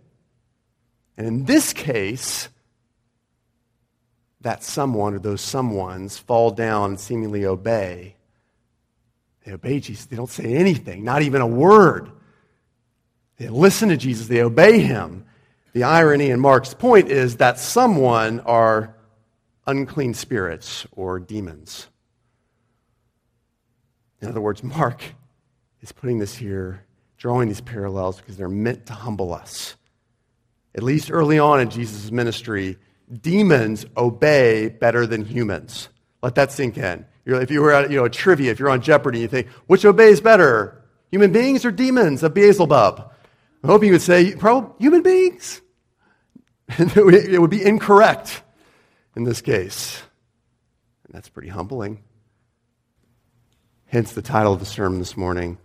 And 1.17 1.27
in 1.27 1.45
this 1.45 1.73
case, 1.73 2.49
that 4.41 4.63
someone 4.63 5.15
or 5.15 5.19
those 5.19 5.43
someones 5.43 6.19
fall 6.19 6.51
down 6.51 6.91
and 6.91 7.01
seemingly 7.01 7.47
obey. 7.47 8.15
They 9.45 9.53
obey 9.53 9.81
Jesus. 9.81 10.07
They 10.07 10.17
don't 10.17 10.31
say 10.31 10.55
anything, 10.55 11.03
not 11.05 11.23
even 11.23 11.41
a 11.41 11.47
word. 11.47 12.11
They 13.37 13.49
listen 13.49 13.89
to 13.89 13.97
Jesus, 13.97 14.29
they 14.29 14.43
obey 14.43 14.79
him. 14.79 15.25
The 15.73 15.83
irony 15.83 16.31
in 16.31 16.41
Mark's 16.41 16.73
point 16.73 17.11
is 17.11 17.39
that 17.39 17.59
someone 17.59 18.41
are 18.41 18.94
unclean 19.67 20.15
spirits 20.15 20.87
or 20.93 21.19
demons. 21.19 21.89
In 24.21 24.29
other 24.29 24.41
words, 24.41 24.63
Mark 24.63 25.03
is 25.81 25.93
putting 25.93 26.19
this 26.19 26.37
here, 26.37 26.85
drawing 27.19 27.49
these 27.49 27.61
parallels 27.61 28.19
because 28.19 28.37
they're 28.37 28.49
meant 28.49 28.87
to 28.87 28.93
humble 28.93 29.33
us 29.35 29.77
at 30.75 30.83
least 30.83 31.11
early 31.11 31.39
on 31.39 31.61
in 31.61 31.71
Jesus' 31.71 32.11
ministry, 32.11 32.77
demons 33.21 33.87
obey 33.97 34.69
better 34.69 35.07
than 35.07 35.25
humans. 35.25 35.89
Let 36.23 36.35
that 36.35 36.53
sink 36.53 36.77
in. 36.77 37.07
If 37.27 37.51
you 37.51 37.63
were 37.63 37.73
at 37.73 37.91
you 37.91 37.99
know, 37.99 38.05
a 38.05 38.11
trivia, 38.11 38.51
if 38.51 38.59
you're 38.59 38.71
on 38.71 38.83
Jeopardy, 38.83 39.21
you 39.21 39.29
think, 39.29 39.47
which 39.67 39.85
obeys 39.85 40.21
better, 40.21 40.83
human 41.11 41.33
beings 41.33 41.65
or 41.65 41.71
demons 41.71 42.23
of 42.23 42.35
Beelzebub? 42.35 43.11
I'm 43.63 43.71
hoping 43.71 43.89
you 43.89 43.95
would 43.95 44.03
say, 44.03 44.35
probably 44.35 44.75
human 44.79 45.03
beings. 45.03 45.63
it 46.69 47.41
would 47.41 47.51
be 47.51 47.65
incorrect 47.65 48.43
in 49.17 49.25
this 49.25 49.41
case. 49.41 50.03
And 51.05 51.15
that's 51.15 51.29
pretty 51.29 51.49
humbling. 51.49 52.03
Hence 53.87 54.13
the 54.13 54.23
title 54.23 54.53
of 54.53 54.61
the 54.61 54.67
sermon 54.67 54.99
this 54.99 55.17
morning 55.17 55.59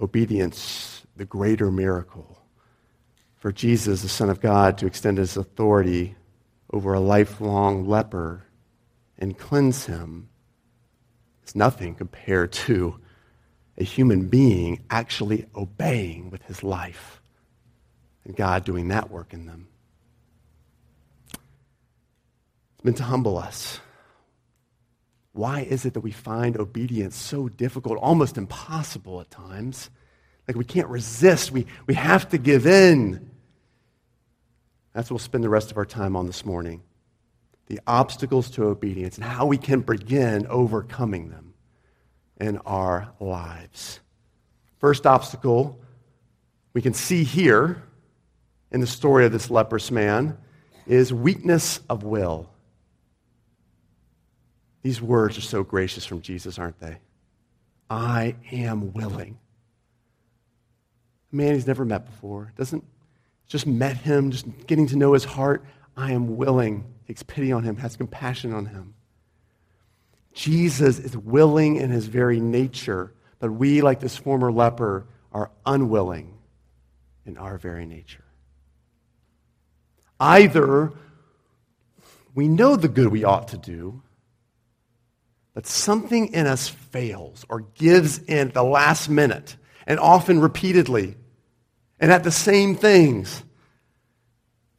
Obedience, 0.00 1.02
the 1.16 1.24
Greater 1.24 1.70
Miracle 1.70 2.40
for 3.40 3.50
Jesus, 3.50 4.02
the 4.02 4.08
Son 4.08 4.28
of 4.28 4.40
God, 4.40 4.76
to 4.78 4.86
extend 4.86 5.16
his 5.16 5.36
authority 5.36 6.14
over 6.70 6.92
a 6.92 7.00
lifelong 7.00 7.88
leper 7.88 8.44
and 9.18 9.36
cleanse 9.36 9.86
him 9.86 10.28
is 11.46 11.56
nothing 11.56 11.94
compared 11.94 12.52
to 12.52 13.00
a 13.78 13.84
human 13.84 14.28
being 14.28 14.84
actually 14.90 15.46
obeying 15.56 16.30
with 16.30 16.42
his 16.42 16.62
life 16.62 17.22
and 18.24 18.36
God 18.36 18.64
doing 18.64 18.88
that 18.88 19.10
work 19.10 19.32
in 19.32 19.46
them. 19.46 19.69
Meant 22.82 22.96
to 22.96 23.02
humble 23.02 23.36
us. 23.36 23.80
Why 25.32 25.60
is 25.60 25.84
it 25.84 25.94
that 25.94 26.00
we 26.00 26.10
find 26.10 26.56
obedience 26.56 27.16
so 27.16 27.48
difficult, 27.48 27.98
almost 27.98 28.36
impossible 28.36 29.20
at 29.20 29.30
times? 29.30 29.90
Like 30.48 30.56
we 30.56 30.64
can't 30.64 30.88
resist, 30.88 31.52
we, 31.52 31.66
we 31.86 31.94
have 31.94 32.28
to 32.30 32.38
give 32.38 32.66
in. 32.66 33.30
That's 34.92 35.08
what 35.08 35.14
we'll 35.14 35.18
spend 35.20 35.44
the 35.44 35.48
rest 35.48 35.70
of 35.70 35.76
our 35.76 35.84
time 35.84 36.16
on 36.16 36.26
this 36.26 36.44
morning 36.44 36.82
the 37.66 37.80
obstacles 37.86 38.50
to 38.50 38.64
obedience 38.64 39.16
and 39.16 39.24
how 39.24 39.46
we 39.46 39.56
can 39.56 39.80
begin 39.80 40.44
overcoming 40.48 41.30
them 41.30 41.54
in 42.40 42.58
our 42.66 43.12
lives. 43.20 44.00
First 44.80 45.06
obstacle 45.06 45.80
we 46.72 46.82
can 46.82 46.94
see 46.94 47.22
here 47.22 47.80
in 48.72 48.80
the 48.80 48.88
story 48.88 49.24
of 49.24 49.30
this 49.30 49.50
leprous 49.50 49.92
man 49.92 50.36
is 50.88 51.12
weakness 51.12 51.78
of 51.88 52.02
will. 52.02 52.49
These 54.82 55.02
words 55.02 55.36
are 55.36 55.42
so 55.42 55.62
gracious 55.62 56.04
from 56.04 56.22
Jesus, 56.22 56.58
aren't 56.58 56.80
they? 56.80 56.98
I 57.88 58.36
am 58.52 58.92
willing. 58.92 59.38
A 61.32 61.36
man 61.36 61.54
he's 61.54 61.66
never 61.66 61.84
met 61.84 62.06
before, 62.06 62.52
doesn't 62.56 62.84
just 63.46 63.66
met 63.66 63.96
him, 63.96 64.30
just 64.30 64.46
getting 64.66 64.86
to 64.86 64.96
know 64.96 65.12
his 65.12 65.24
heart, 65.24 65.64
I 65.96 66.12
am 66.12 66.36
willing, 66.36 66.84
takes 67.06 67.22
pity 67.24 67.50
on 67.50 67.64
him, 67.64 67.76
has 67.76 67.96
compassion 67.96 68.54
on 68.54 68.66
him. 68.66 68.94
Jesus 70.32 71.00
is 71.00 71.16
willing 71.16 71.76
in 71.76 71.90
his 71.90 72.06
very 72.06 72.38
nature, 72.38 73.12
but 73.40 73.50
we, 73.50 73.82
like 73.82 73.98
this 73.98 74.16
former 74.16 74.52
leper, 74.52 75.06
are 75.32 75.50
unwilling 75.66 76.38
in 77.26 77.36
our 77.36 77.58
very 77.58 77.86
nature. 77.86 78.24
Either 80.20 80.92
we 82.34 82.46
know 82.46 82.76
the 82.76 82.88
good 82.88 83.08
we 83.08 83.24
ought 83.24 83.48
to 83.48 83.58
do, 83.58 84.00
but 85.54 85.66
something 85.66 86.32
in 86.32 86.46
us 86.46 86.68
fails 86.68 87.44
or 87.48 87.60
gives 87.60 88.18
in 88.18 88.48
at 88.48 88.54
the 88.54 88.62
last 88.62 89.08
minute, 89.08 89.56
and 89.86 89.98
often 89.98 90.40
repeatedly 90.40 91.16
and 91.98 92.12
at 92.12 92.24
the 92.24 92.30
same 92.30 92.74
things. 92.74 93.42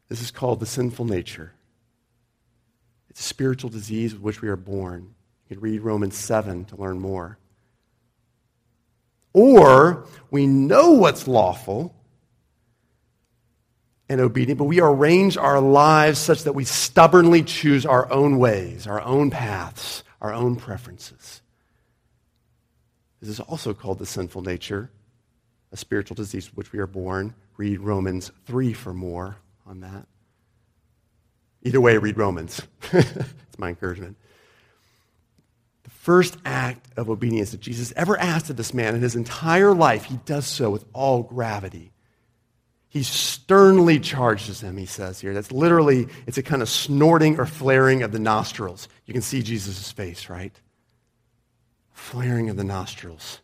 This 0.09 0.21
is 0.21 0.31
called 0.31 0.59
the 0.59 0.65
sinful 0.65 1.05
nature. 1.05 1.53
It's 3.09 3.19
a 3.19 3.23
spiritual 3.23 3.69
disease 3.69 4.13
with 4.13 4.21
which 4.21 4.41
we 4.41 4.49
are 4.49 4.55
born. 4.55 5.13
You 5.49 5.55
can 5.55 5.61
read 5.61 5.81
Romans 5.81 6.17
7 6.17 6.65
to 6.65 6.75
learn 6.77 6.99
more. 6.99 7.37
Or 9.33 10.07
we 10.29 10.47
know 10.47 10.91
what's 10.91 11.27
lawful 11.27 11.95
and 14.09 14.19
obedient, 14.19 14.57
but 14.57 14.65
we 14.65 14.81
arrange 14.81 15.37
our 15.37 15.61
lives 15.61 16.19
such 16.19 16.43
that 16.43 16.53
we 16.53 16.65
stubbornly 16.65 17.43
choose 17.43 17.85
our 17.85 18.11
own 18.11 18.39
ways, 18.39 18.87
our 18.87 19.01
own 19.01 19.29
paths, 19.29 20.03
our 20.21 20.33
own 20.33 20.55
preferences. 20.55 21.41
This 23.19 23.29
is 23.29 23.39
also 23.39 23.73
called 23.73 23.99
the 23.99 24.05
sinful 24.05 24.41
nature 24.41 24.91
a 25.71 25.77
spiritual 25.77 26.15
disease 26.15 26.47
which 26.55 26.71
we 26.71 26.79
are 26.79 26.87
born. 26.87 27.33
Read 27.57 27.79
Romans 27.79 28.31
3 28.45 28.73
for 28.73 28.93
more 28.93 29.37
on 29.65 29.81
that. 29.81 30.07
Either 31.63 31.79
way, 31.79 31.97
read 31.97 32.17
Romans. 32.17 32.61
it's 32.91 33.57
my 33.57 33.69
encouragement. 33.69 34.17
The 35.83 35.89
first 35.91 36.37
act 36.43 36.87
of 36.97 37.09
obedience 37.09 37.51
that 37.51 37.61
Jesus 37.61 37.93
ever 37.95 38.17
asked 38.17 38.49
of 38.49 38.57
this 38.57 38.73
man 38.73 38.95
in 38.95 39.01
his 39.01 39.15
entire 39.15 39.73
life, 39.73 40.05
he 40.05 40.17
does 40.25 40.47
so 40.47 40.69
with 40.69 40.85
all 40.93 41.23
gravity. 41.23 41.91
He 42.91 43.03
sternly 43.03 44.01
charges 44.01 44.59
them 44.59 44.75
he 44.75 44.85
says 44.85 45.21
here. 45.21 45.33
That's 45.33 45.53
literally, 45.53 46.09
it's 46.27 46.37
a 46.37 46.43
kind 46.43 46.61
of 46.61 46.67
snorting 46.67 47.39
or 47.39 47.45
flaring 47.45 48.03
of 48.03 48.11
the 48.11 48.19
nostrils. 48.19 48.89
You 49.05 49.13
can 49.13 49.21
see 49.21 49.41
Jesus' 49.41 49.89
face, 49.93 50.29
right? 50.29 50.53
Flaring 51.93 52.49
of 52.49 52.57
the 52.57 52.65
nostrils. 52.65 53.39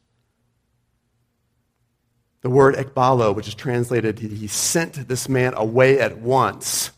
The 2.41 2.49
word 2.49 2.75
ekbalo, 2.75 3.33
which 3.33 3.47
is 3.47 3.55
translated, 3.55 4.19
he 4.19 4.47
sent 4.47 5.07
this 5.07 5.29
man 5.29 5.53
away 5.53 5.97
at 5.97 6.17
once, 6.17 6.91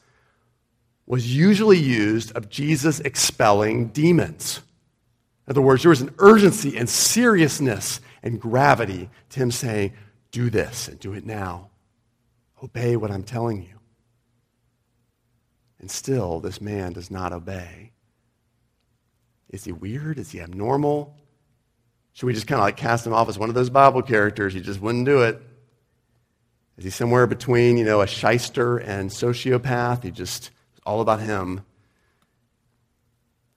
was 1.05 1.35
usually 1.35 1.77
used 1.77 2.35
of 2.35 2.49
Jesus 2.49 2.99
expelling 3.01 3.89
demons. 3.89 4.61
In 5.47 5.51
other 5.51 5.61
words, 5.61 5.83
there 5.83 5.91
was 5.91 6.01
an 6.01 6.15
urgency 6.17 6.75
and 6.79 6.89
seriousness 6.89 8.01
and 8.23 8.41
gravity 8.41 9.07
to 9.29 9.39
him 9.39 9.51
saying, 9.51 9.93
Do 10.31 10.49
this 10.49 10.87
and 10.87 10.99
do 10.99 11.13
it 11.13 11.27
now. 11.27 11.68
Obey 12.63 12.95
what 12.95 13.11
I'm 13.11 13.23
telling 13.23 13.61
you. 13.61 13.79
And 15.79 15.89
still, 15.89 16.39
this 16.39 16.59
man 16.59 16.93
does 16.93 17.09
not 17.09 17.31
obey. 17.31 17.91
Is 19.49 19.63
he 19.63 19.71
weird? 19.71 20.19
Is 20.19 20.31
he 20.31 20.41
abnormal? 20.41 21.15
Should 22.13 22.25
we 22.25 22.33
just 22.33 22.47
kind 22.47 22.59
of 22.59 22.65
like 22.65 22.77
cast 22.77 23.07
him 23.07 23.13
off 23.13 23.29
as 23.29 23.39
one 23.39 23.49
of 23.49 23.55
those 23.55 23.69
Bible 23.69 24.01
characters? 24.01 24.53
He 24.53 24.59
just 24.59 24.81
wouldn't 24.81 25.05
do 25.05 25.21
it. 25.21 25.41
Is 26.77 26.83
he 26.83 26.89
somewhere 26.89 27.27
between, 27.27 27.77
you 27.77 27.85
know, 27.85 28.01
a 28.01 28.07
shyster 28.07 28.77
and 28.77 29.09
sociopath? 29.09 30.03
He 30.03 30.11
just, 30.11 30.51
all 30.85 31.01
about 31.01 31.19
him. 31.19 31.63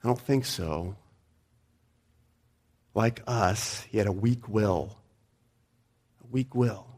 I 0.03 0.07
don't 0.07 0.19
think 0.19 0.45
so. 0.45 0.95
Like 2.93 3.21
us, 3.27 3.81
he 3.89 3.97
had 3.97 4.07
a 4.07 4.11
weak 4.11 4.47
will. 4.47 4.97
A 6.23 6.27
weak 6.31 6.53
will. 6.53 6.92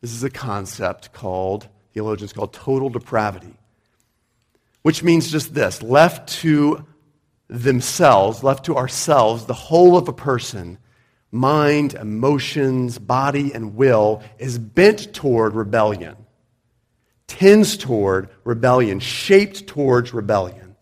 This 0.00 0.12
is 0.12 0.24
a 0.24 0.30
concept 0.30 1.12
called, 1.12 1.68
theologians 1.92 2.32
call 2.32 2.46
total 2.46 2.88
depravity, 2.88 3.54
which 4.82 5.02
means 5.02 5.30
just 5.30 5.54
this 5.54 5.82
left 5.82 6.28
to 6.40 6.86
themselves, 7.48 8.42
left 8.42 8.64
to 8.66 8.76
ourselves, 8.76 9.44
the 9.44 9.54
whole 9.54 9.98
of 9.98 10.08
a 10.08 10.12
person, 10.12 10.78
mind, 11.30 11.94
emotions, 11.94 12.98
body, 12.98 13.52
and 13.52 13.74
will, 13.74 14.22
is 14.38 14.58
bent 14.58 15.12
toward 15.12 15.54
rebellion, 15.54 16.16
tends 17.26 17.76
toward 17.76 18.30
rebellion, 18.44 19.00
shaped 19.00 19.66
towards 19.66 20.14
rebellion. 20.14 20.76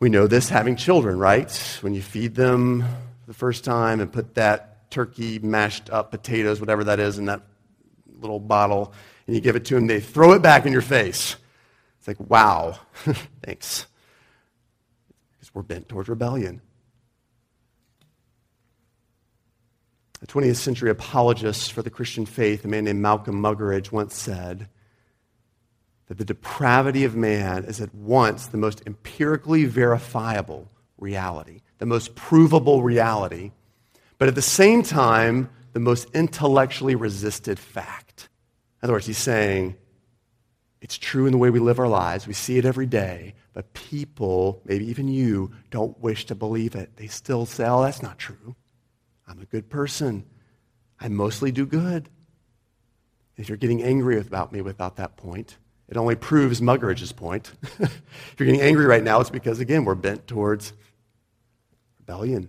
We 0.00 0.08
know 0.08 0.26
this 0.26 0.48
having 0.48 0.76
children, 0.76 1.18
right? 1.18 1.52
When 1.82 1.94
you 1.94 2.02
feed 2.02 2.34
them 2.34 2.84
the 3.26 3.34
first 3.34 3.64
time 3.64 4.00
and 4.00 4.12
put 4.12 4.34
that 4.34 4.71
turkey, 4.92 5.40
mashed 5.40 5.90
up 5.90 6.10
potatoes, 6.10 6.60
whatever 6.60 6.84
that 6.84 7.00
is, 7.00 7.18
in 7.18 7.24
that 7.24 7.42
little 8.20 8.38
bottle, 8.38 8.92
and 9.26 9.34
you 9.34 9.42
give 9.42 9.56
it 9.56 9.64
to 9.66 9.74
them, 9.74 9.86
they 9.86 10.00
throw 10.00 10.32
it 10.32 10.42
back 10.42 10.66
in 10.66 10.72
your 10.72 10.82
face. 10.82 11.36
It's 11.98 12.08
like, 12.08 12.20
wow, 12.20 12.78
thanks 13.44 13.86
Because 15.32 15.54
we're 15.54 15.62
bent 15.62 15.88
towards 15.88 16.08
rebellion. 16.08 16.60
A 20.22 20.26
20th 20.26 20.56
century 20.56 20.90
apologist 20.90 21.72
for 21.72 21.82
the 21.82 21.90
Christian 21.90 22.26
faith, 22.26 22.64
a 22.64 22.68
man 22.68 22.84
named 22.84 23.00
Malcolm 23.00 23.42
Muggeridge, 23.42 23.90
once 23.90 24.14
said 24.14 24.68
that 26.06 26.18
the 26.18 26.24
depravity 26.24 27.04
of 27.04 27.16
man 27.16 27.64
is 27.64 27.80
at 27.80 27.92
once 27.94 28.46
the 28.46 28.56
most 28.56 28.82
empirically 28.86 29.64
verifiable 29.64 30.70
reality, 30.98 31.62
the 31.78 31.86
most 31.86 32.14
provable 32.14 32.82
reality, 32.82 33.50
but 34.22 34.28
at 34.28 34.36
the 34.36 34.40
same 34.40 34.84
time, 34.84 35.50
the 35.72 35.80
most 35.80 36.08
intellectually 36.14 36.94
resisted 36.94 37.58
fact. 37.58 38.28
In 38.80 38.86
other 38.86 38.92
words, 38.92 39.06
he's 39.06 39.18
saying 39.18 39.74
it's 40.80 40.96
true 40.96 41.26
in 41.26 41.32
the 41.32 41.38
way 41.38 41.50
we 41.50 41.58
live 41.58 41.80
our 41.80 41.88
lives, 41.88 42.28
we 42.28 42.32
see 42.32 42.56
it 42.56 42.64
every 42.64 42.86
day, 42.86 43.34
but 43.52 43.72
people, 43.72 44.62
maybe 44.64 44.88
even 44.88 45.08
you, 45.08 45.50
don't 45.72 45.98
wish 45.98 46.26
to 46.26 46.36
believe 46.36 46.76
it. 46.76 46.94
They 46.94 47.08
still 47.08 47.46
say, 47.46 47.64
oh, 47.66 47.82
that's 47.82 48.00
not 48.00 48.16
true. 48.16 48.54
I'm 49.26 49.40
a 49.40 49.44
good 49.44 49.68
person. 49.68 50.24
I 51.00 51.08
mostly 51.08 51.50
do 51.50 51.66
good. 51.66 52.08
If 53.36 53.48
you're 53.48 53.58
getting 53.58 53.82
angry 53.82 54.20
about 54.20 54.52
me 54.52 54.60
without 54.60 54.98
that 54.98 55.16
point, 55.16 55.58
it 55.88 55.96
only 55.96 56.14
proves 56.14 56.60
Muggeridge's 56.60 57.10
point. 57.10 57.50
if 57.80 58.34
you're 58.38 58.46
getting 58.46 58.60
angry 58.62 58.86
right 58.86 59.02
now, 59.02 59.20
it's 59.20 59.30
because, 59.30 59.58
again, 59.58 59.84
we're 59.84 59.96
bent 59.96 60.28
towards 60.28 60.74
rebellion. 61.98 62.48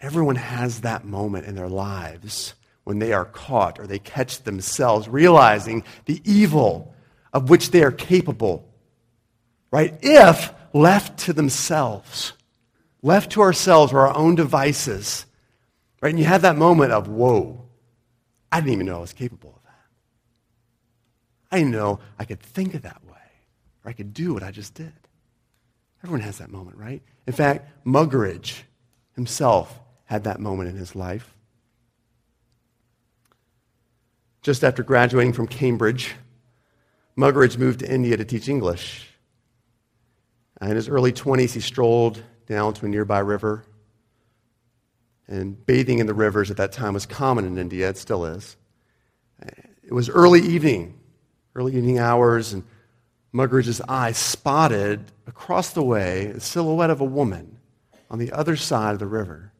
Everyone 0.00 0.36
has 0.36 0.80
that 0.80 1.04
moment 1.04 1.46
in 1.46 1.54
their 1.54 1.68
lives 1.68 2.54
when 2.84 2.98
they 2.98 3.12
are 3.12 3.26
caught 3.26 3.78
or 3.78 3.86
they 3.86 3.98
catch 3.98 4.42
themselves 4.42 5.08
realizing 5.08 5.84
the 6.06 6.22
evil 6.24 6.94
of 7.32 7.50
which 7.50 7.70
they 7.70 7.82
are 7.82 7.92
capable 7.92 8.70
right? 9.70 9.96
If 10.02 10.52
left 10.72 11.20
to 11.20 11.32
themselves, 11.32 12.32
left 13.02 13.32
to 13.32 13.42
ourselves 13.42 13.92
or 13.92 14.00
our 14.06 14.16
own 14.16 14.34
devices, 14.34 15.26
right? 16.00 16.10
And 16.10 16.18
you 16.18 16.24
have 16.24 16.42
that 16.42 16.56
moment 16.56 16.92
of, 16.92 17.08
whoa, 17.08 17.64
I 18.52 18.60
didn't 18.60 18.72
even 18.74 18.86
know 18.86 18.98
I 18.98 19.00
was 19.00 19.12
capable 19.12 19.50
of 19.56 19.62
that. 19.64 19.70
I 21.52 21.58
didn't 21.58 21.72
know 21.72 22.00
I 22.18 22.24
could 22.24 22.40
think 22.40 22.74
of 22.74 22.82
that 22.82 23.02
way, 23.06 23.12
or 23.84 23.90
I 23.90 23.92
could 23.92 24.12
do 24.12 24.34
what 24.34 24.42
I 24.42 24.50
just 24.50 24.74
did. 24.74 24.92
Everyone 26.02 26.20
has 26.20 26.38
that 26.38 26.50
moment, 26.50 26.76
right? 26.78 27.02
In 27.26 27.32
fact, 27.32 27.68
Muggeridge 27.84 28.62
himself 29.14 29.78
had 30.10 30.24
that 30.24 30.40
moment 30.40 30.68
in 30.68 30.76
his 30.76 30.96
life. 30.96 31.32
Just 34.42 34.64
after 34.64 34.82
graduating 34.82 35.32
from 35.32 35.46
Cambridge, 35.46 36.16
Muggeridge 37.16 37.56
moved 37.56 37.78
to 37.78 37.88
India 37.94 38.16
to 38.16 38.24
teach 38.24 38.48
English. 38.48 39.06
In 40.60 40.74
his 40.74 40.88
early 40.88 41.12
20s, 41.12 41.52
he 41.52 41.60
strolled 41.60 42.24
down 42.46 42.74
to 42.74 42.86
a 42.86 42.88
nearby 42.88 43.20
river. 43.20 43.64
And 45.28 45.64
bathing 45.64 46.00
in 46.00 46.08
the 46.08 46.14
rivers 46.14 46.50
at 46.50 46.56
that 46.56 46.72
time 46.72 46.94
was 46.94 47.06
common 47.06 47.44
in 47.44 47.56
India. 47.56 47.88
It 47.88 47.96
still 47.96 48.24
is. 48.24 48.56
It 49.84 49.92
was 49.92 50.08
early 50.08 50.40
evening, 50.40 50.98
early 51.54 51.76
evening 51.76 52.00
hours, 52.00 52.52
and 52.52 52.64
Muggeridge's 53.32 53.80
eye 53.88 54.10
spotted 54.10 55.12
across 55.28 55.70
the 55.70 55.84
way 55.84 56.32
the 56.32 56.40
silhouette 56.40 56.90
of 56.90 57.00
a 57.00 57.04
woman 57.04 57.58
on 58.10 58.18
the 58.18 58.32
other 58.32 58.56
side 58.56 58.94
of 58.94 58.98
the 58.98 59.06
river. 59.06 59.52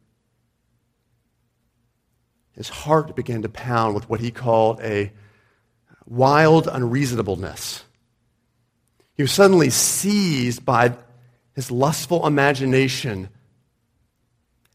His 2.60 2.68
heart 2.68 3.16
began 3.16 3.40
to 3.40 3.48
pound 3.48 3.94
with 3.94 4.10
what 4.10 4.20
he 4.20 4.30
called 4.30 4.82
a 4.82 5.10
wild 6.04 6.68
unreasonableness. 6.68 7.84
He 9.14 9.22
was 9.22 9.32
suddenly 9.32 9.70
seized 9.70 10.62
by 10.62 10.94
his 11.54 11.70
lustful 11.70 12.26
imagination. 12.26 13.30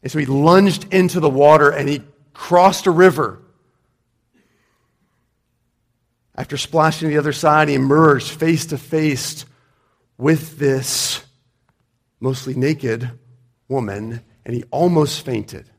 And 0.02 0.10
so 0.10 0.18
he 0.18 0.26
lunged 0.26 0.92
into 0.92 1.20
the 1.20 1.30
water 1.30 1.70
and 1.70 1.88
he 1.88 2.02
crossed 2.34 2.86
a 2.86 2.90
river. 2.90 3.40
After 6.34 6.56
splashing 6.56 7.08
to 7.08 7.14
the 7.14 7.20
other 7.20 7.32
side, 7.32 7.68
he 7.68 7.76
emerged 7.76 8.32
face 8.32 8.66
to 8.66 8.78
face 8.78 9.44
with 10.18 10.58
this 10.58 11.24
mostly 12.18 12.54
naked 12.54 13.12
woman, 13.68 14.22
and 14.44 14.56
he 14.56 14.64
almost 14.72 15.24
fainted. 15.24 15.70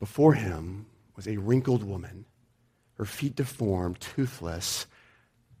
Before 0.00 0.34
him 0.34 0.86
was 1.16 1.26
a 1.26 1.36
wrinkled 1.36 1.82
woman, 1.82 2.24
her 2.94 3.04
feet 3.04 3.34
deformed, 3.34 4.00
toothless, 4.00 4.86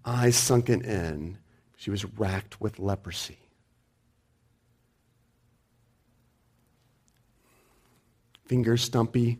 eyes 0.04 0.36
sunken 0.36 0.82
in. 0.82 1.38
She 1.76 1.90
was 1.90 2.04
racked 2.04 2.60
with 2.60 2.78
leprosy. 2.78 3.38
Fingers 8.46 8.82
stumpy. 8.82 9.38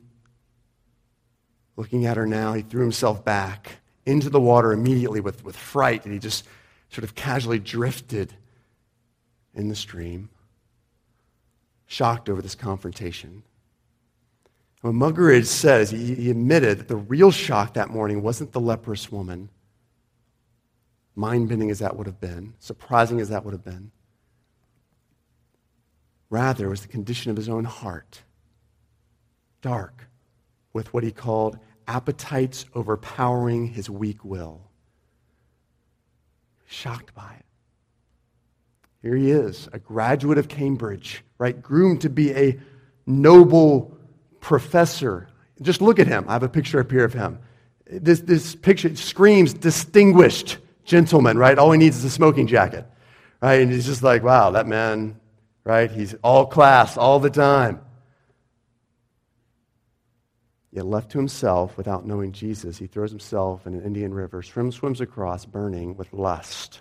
Looking 1.76 2.06
at 2.06 2.16
her 2.16 2.26
now, 2.26 2.54
he 2.54 2.62
threw 2.62 2.82
himself 2.82 3.24
back 3.24 3.78
into 4.04 4.30
the 4.30 4.40
water 4.40 4.72
immediately 4.72 5.20
with, 5.20 5.44
with 5.44 5.56
fright, 5.56 6.04
and 6.04 6.12
he 6.12 6.18
just 6.18 6.44
sort 6.90 7.04
of 7.04 7.14
casually 7.14 7.58
drifted 7.58 8.34
in 9.54 9.68
the 9.68 9.76
stream, 9.76 10.28
shocked 11.86 12.28
over 12.28 12.42
this 12.42 12.54
confrontation. 12.54 13.42
What 14.80 14.94
Muggeridge 14.94 15.46
says, 15.46 15.90
he, 15.90 16.14
he 16.14 16.30
admitted 16.30 16.78
that 16.78 16.88
the 16.88 16.96
real 16.96 17.30
shock 17.30 17.74
that 17.74 17.90
morning 17.90 18.22
wasn't 18.22 18.52
the 18.52 18.60
leprous 18.60 19.10
woman, 19.10 19.50
mind 21.16 21.48
bending 21.48 21.70
as 21.70 21.80
that 21.80 21.96
would 21.96 22.06
have 22.06 22.20
been, 22.20 22.54
surprising 22.60 23.20
as 23.20 23.28
that 23.30 23.44
would 23.44 23.52
have 23.52 23.64
been. 23.64 23.90
Rather, 26.30 26.66
it 26.66 26.70
was 26.70 26.82
the 26.82 26.88
condition 26.88 27.30
of 27.30 27.36
his 27.36 27.48
own 27.48 27.64
heart, 27.64 28.22
dark, 29.62 30.08
with 30.72 30.92
what 30.94 31.02
he 31.02 31.10
called 31.10 31.58
appetites 31.88 32.66
overpowering 32.74 33.66
his 33.66 33.90
weak 33.90 34.24
will. 34.24 34.60
Shocked 36.66 37.14
by 37.14 37.34
it. 37.38 37.44
Here 39.02 39.16
he 39.16 39.30
is, 39.30 39.68
a 39.72 39.78
graduate 39.78 40.38
of 40.38 40.48
Cambridge, 40.48 41.24
right? 41.38 41.60
Groomed 41.60 42.02
to 42.02 42.10
be 42.10 42.32
a 42.32 42.58
noble 43.06 43.97
professor 44.48 45.28
Just 45.60 45.82
look 45.82 45.98
at 45.98 46.06
him. 46.06 46.24
I 46.26 46.32
have 46.32 46.42
a 46.42 46.48
picture 46.48 46.80
up 46.80 46.90
here 46.90 47.04
of 47.04 47.12
him. 47.12 47.38
This, 47.86 48.20
this 48.20 48.54
picture 48.54 48.94
screams 48.96 49.52
distinguished 49.52 50.56
gentleman, 50.84 51.36
right? 51.36 51.58
All 51.58 51.70
he 51.70 51.78
needs 51.78 51.98
is 51.98 52.04
a 52.04 52.10
smoking 52.10 52.46
jacket, 52.46 52.86
right? 53.42 53.60
And 53.60 53.70
he's 53.70 53.84
just 53.84 54.02
like, 54.02 54.22
wow, 54.22 54.52
that 54.52 54.66
man, 54.66 55.20
right? 55.64 55.90
He's 55.90 56.14
all 56.22 56.46
class 56.46 56.96
all 56.96 57.18
the 57.18 57.28
time. 57.28 57.80
Yet 60.72 60.86
left 60.86 61.10
to 61.10 61.18
himself 61.18 61.76
without 61.76 62.06
knowing 62.06 62.32
Jesus, 62.32 62.78
he 62.78 62.86
throws 62.86 63.10
himself 63.10 63.66
in 63.66 63.74
an 63.74 63.82
Indian 63.82 64.14
river, 64.14 64.42
swims, 64.42 64.76
swims 64.76 65.00
across, 65.02 65.44
burning 65.44 65.94
with 65.96 66.10
lust 66.12 66.80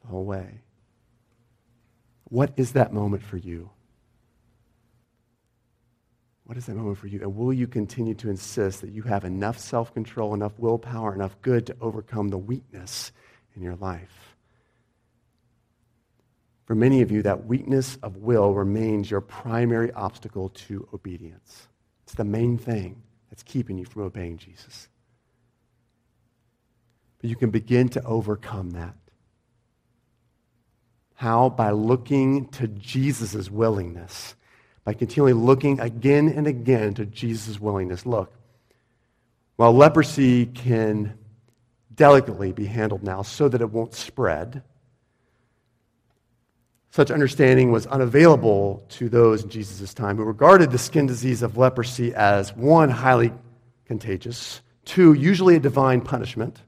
the 0.00 0.08
whole 0.08 0.24
way. 0.24 0.62
What 2.24 2.54
is 2.56 2.72
that 2.72 2.92
moment 2.92 3.22
for 3.22 3.36
you? 3.36 3.70
What 6.52 6.58
is 6.58 6.66
that 6.66 6.74
moment 6.74 6.98
for 6.98 7.06
you? 7.06 7.22
And 7.22 7.34
will 7.34 7.54
you 7.54 7.66
continue 7.66 8.12
to 8.16 8.28
insist 8.28 8.82
that 8.82 8.90
you 8.90 9.00
have 9.04 9.24
enough 9.24 9.58
self 9.58 9.94
control, 9.94 10.34
enough 10.34 10.52
willpower, 10.58 11.14
enough 11.14 11.34
good 11.40 11.66
to 11.68 11.76
overcome 11.80 12.28
the 12.28 12.36
weakness 12.36 13.10
in 13.56 13.62
your 13.62 13.76
life? 13.76 14.36
For 16.66 16.74
many 16.74 17.00
of 17.00 17.10
you, 17.10 17.22
that 17.22 17.46
weakness 17.46 17.96
of 18.02 18.18
will 18.18 18.52
remains 18.52 19.10
your 19.10 19.22
primary 19.22 19.92
obstacle 19.92 20.50
to 20.50 20.86
obedience. 20.92 21.68
It's 22.04 22.16
the 22.16 22.24
main 22.24 22.58
thing 22.58 23.02
that's 23.30 23.42
keeping 23.42 23.78
you 23.78 23.86
from 23.86 24.02
obeying 24.02 24.36
Jesus. 24.36 24.90
But 27.22 27.30
you 27.30 27.36
can 27.36 27.48
begin 27.48 27.88
to 27.88 28.04
overcome 28.04 28.72
that. 28.72 28.96
How? 31.14 31.48
By 31.48 31.70
looking 31.70 32.48
to 32.48 32.68
Jesus' 32.68 33.50
willingness 33.50 34.34
by 34.84 34.92
continually 34.94 35.32
looking 35.32 35.80
again 35.80 36.28
and 36.28 36.46
again 36.46 36.94
to 36.94 37.06
Jesus' 37.06 37.60
willingness. 37.60 38.04
Look, 38.04 38.32
while 39.56 39.72
leprosy 39.72 40.46
can 40.46 41.18
delicately 41.94 42.52
be 42.52 42.66
handled 42.66 43.02
now 43.02 43.22
so 43.22 43.48
that 43.48 43.60
it 43.60 43.70
won't 43.70 43.94
spread, 43.94 44.62
such 46.90 47.10
understanding 47.10 47.70
was 47.70 47.86
unavailable 47.86 48.84
to 48.90 49.08
those 49.08 49.44
in 49.44 49.50
Jesus' 49.50 49.94
time 49.94 50.16
who 50.16 50.24
regarded 50.24 50.70
the 50.70 50.78
skin 50.78 51.06
disease 51.06 51.42
of 51.42 51.56
leprosy 51.56 52.14
as 52.14 52.54
one, 52.54 52.90
highly 52.90 53.32
contagious, 53.86 54.60
two, 54.84 55.14
usually 55.14 55.56
a 55.56 55.60
divine 55.60 56.00
punishment, 56.00 56.60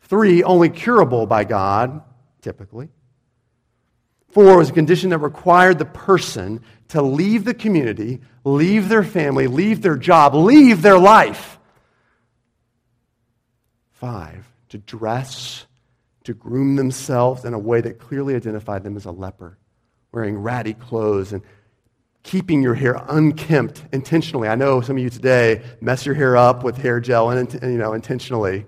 three, 0.00 0.42
only 0.42 0.68
curable 0.68 1.26
by 1.26 1.44
God, 1.44 2.02
typically, 2.42 2.88
Four 4.28 4.58
was 4.58 4.70
a 4.70 4.72
condition 4.72 5.10
that 5.10 5.18
required 5.18 5.78
the 5.78 5.84
person 5.84 6.62
to 6.88 7.02
leave 7.02 7.44
the 7.44 7.54
community, 7.54 8.20
leave 8.44 8.88
their 8.88 9.04
family, 9.04 9.46
leave 9.46 9.82
their 9.82 9.96
job, 9.96 10.34
leave 10.34 10.82
their 10.82 10.98
life. 10.98 11.58
Five, 13.92 14.46
to 14.68 14.78
dress, 14.78 15.66
to 16.24 16.34
groom 16.34 16.76
themselves 16.76 17.44
in 17.44 17.54
a 17.54 17.58
way 17.58 17.80
that 17.80 17.98
clearly 17.98 18.34
identified 18.34 18.84
them 18.84 18.96
as 18.96 19.06
a 19.06 19.10
leper, 19.10 19.58
wearing 20.12 20.38
ratty 20.38 20.74
clothes 20.74 21.32
and 21.32 21.42
keeping 22.22 22.62
your 22.62 22.74
hair 22.74 23.02
unkempt 23.08 23.82
intentionally. 23.92 24.48
I 24.48 24.54
know 24.54 24.82
some 24.82 24.96
of 24.98 25.02
you 25.02 25.08
today 25.08 25.62
mess 25.80 26.04
your 26.04 26.14
hair 26.14 26.36
up 26.36 26.62
with 26.62 26.76
hair 26.76 27.00
gel 27.00 27.30
and 27.30 27.52
you 27.62 27.78
know 27.78 27.94
intentionally 27.94 28.66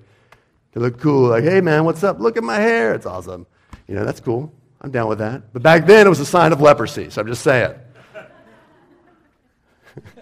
to 0.73 0.81
look 0.81 0.99
cool. 0.99 1.29
Like, 1.29 1.45
hey 1.45 1.61
man, 1.61 1.85
what's 1.85 2.03
up? 2.03 2.19
Look 2.19 2.39
at 2.39 2.43
my 2.43 2.57
hair. 2.57 2.95
It's 2.95 3.07
awesome. 3.07 3.47
You 3.87 3.95
know, 3.95 4.05
that's 4.05 4.21
cool. 4.21 4.53
I'm 4.81 4.91
down 4.91 5.09
with 5.09 5.19
that. 5.19 5.53
But 5.53 5.63
back 5.63 5.87
then, 5.87 6.07
it 6.07 6.09
was 6.09 6.21
a 6.21 6.27
sign 6.27 6.53
of 6.53 6.61
leprosy, 6.61 7.11
so 7.11 7.21
I'm 7.21 7.27
just 7.27 7.43
saying. 7.43 7.75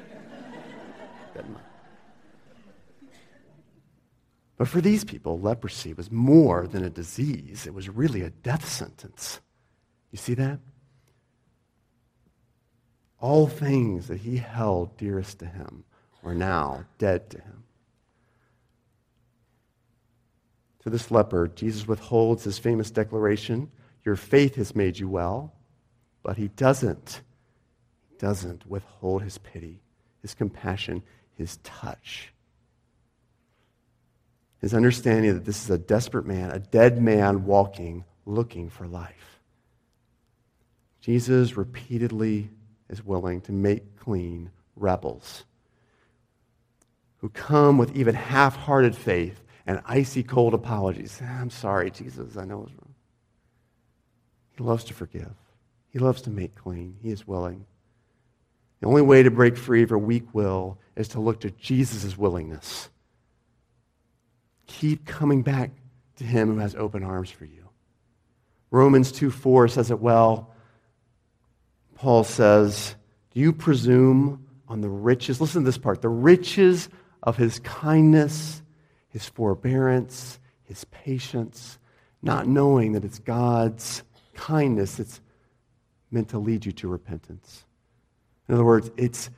but 4.57 4.67
for 4.67 4.81
these 4.81 5.05
people, 5.05 5.39
leprosy 5.39 5.93
was 5.93 6.11
more 6.11 6.67
than 6.67 6.83
a 6.83 6.91
disease, 6.91 7.67
it 7.67 7.75
was 7.75 7.89
really 7.89 8.23
a 8.23 8.31
death 8.31 8.69
sentence. 8.69 9.41
You 10.11 10.19
see 10.19 10.35
that? 10.35 10.59
All 13.21 13.47
things 13.47 14.09
that 14.09 14.19
he 14.19 14.39
held 14.39 14.97
dearest 14.97 15.39
to 15.41 15.47
him 15.47 15.85
were 16.23 16.35
now 16.35 16.85
dead 16.99 17.31
to 17.31 17.39
him. 17.39 17.63
To 20.83 20.91
this 20.91 21.11
leper, 21.11 21.49
Jesus 21.49 21.87
withholds 21.87 22.45
his 22.45 22.59
famous 22.59 22.91
declaration 22.91 23.71
your 24.09 24.17
faith 24.17 24.55
has 24.55 24.75
made 24.75 24.99
you 24.99 25.07
well. 25.07 25.53
But 26.23 26.39
he 26.39 26.49
doesn't, 26.49 27.21
doesn't 28.19 28.67
withhold 28.67 29.23
his 29.23 29.37
pity, 29.37 29.83
his 30.23 30.33
compassion, 30.33 31.03
his 31.35 31.59
touch. 31.59 32.33
His 34.63 34.73
understanding 34.73 35.35
that 35.35 35.45
this 35.45 35.63
is 35.63 35.69
a 35.69 35.77
desperate 35.77 36.25
man, 36.25 36.51
a 36.51 36.59
dead 36.59 37.03
man 37.03 37.45
walking, 37.45 38.07
looking 38.25 38.71
for 38.71 38.87
life. 38.87 39.41
Jesus 41.03 41.59
repeatedly 41.59 42.49
is 42.89 43.05
willing 43.05 43.43
to 43.43 43.53
make 43.53 43.95
clean 43.97 44.51
rebels 44.75 45.45
who 47.19 47.29
come 47.29 47.77
with 47.77 47.95
even 47.95 48.15
half 48.15 48.57
hearted 48.57 48.97
faith 48.97 49.45
and 49.67 49.83
icy 49.85 50.23
cold 50.23 50.55
apologies. 50.55 51.21
I'm 51.23 51.51
sorry, 51.51 51.91
Jesus, 51.91 52.39
I 52.39 52.47
know 52.47 52.63
it's 52.63 52.73
wrong. 52.73 52.88
He 54.59 54.65
loves 54.65 54.83
to 54.85 54.95
forgive. 54.95 55.31
He 55.89 56.01
loves 56.01 56.23
to 56.23 56.31
make 56.31 56.57
clean. 56.57 56.97
He 57.01 57.11
is 57.11 57.25
willing. 57.25 57.65
The 58.81 58.89
only 58.89 59.03
way 59.03 59.23
to 59.23 59.31
break 59.31 59.57
free 59.57 59.85
of 59.85 59.93
a 59.93 59.99
weak 59.99 60.35
will 60.35 60.81
is 60.97 61.07
to 61.09 61.21
look 61.21 61.41
to 61.41 61.53
Jesus' 61.53 62.19
willingness. 62.19 62.89
Keep 64.67 65.07
coming 65.07 65.43
back 65.43 65.71
to 66.17 66.25
him 66.25 66.49
who 66.55 66.59
has 66.59 66.75
open 66.75 67.05
arms 67.05 67.31
for 67.31 67.45
you. 67.45 67.69
Romans 68.73 69.13
2 69.13 69.31
4 69.31 69.69
says 69.69 69.93
it 69.93 70.01
well. 70.01 70.53
Paul 71.95 72.25
says, 72.25 72.97
Do 73.31 73.39
you 73.39 73.53
presume 73.53 74.45
on 74.67 74.81
the 74.81 74.91
riches? 74.91 75.41
Listen 75.41 75.63
to 75.63 75.67
this 75.67 75.79
part 75.79 76.03
the 76.03 76.09
riches 76.09 76.89
of 77.23 77.37
his 77.37 77.61
kindness, 77.61 78.61
his 79.09 79.25
forbearance, 79.25 80.41
his 80.65 80.85
patience, 80.87 81.79
not 82.23 82.49
knowing 82.49 82.93
that 82.93 83.05
it's 83.05 83.21
God's 83.21 84.03
kindness 84.39 85.01
it's 85.01 85.21
meant 86.11 86.29
to 86.29 86.39
lead 86.39 86.65
you 86.65 86.73
to 86.73 86.89
repentance. 86.89 87.65
In 88.49 88.55
other 88.55 88.65
words, 88.65 88.91
it's 88.97 89.31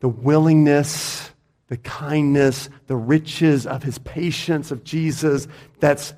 the 0.00 0.08
willingness, 0.08 1.30
the 1.68 1.76
kindness, 1.78 2.68
the 2.86 2.96
riches 2.96 3.66
of 3.66 3.82
his 3.82 3.98
patience 3.98 4.70
of 4.70 4.84
Jesus 4.84 5.48
that's 5.80 6.12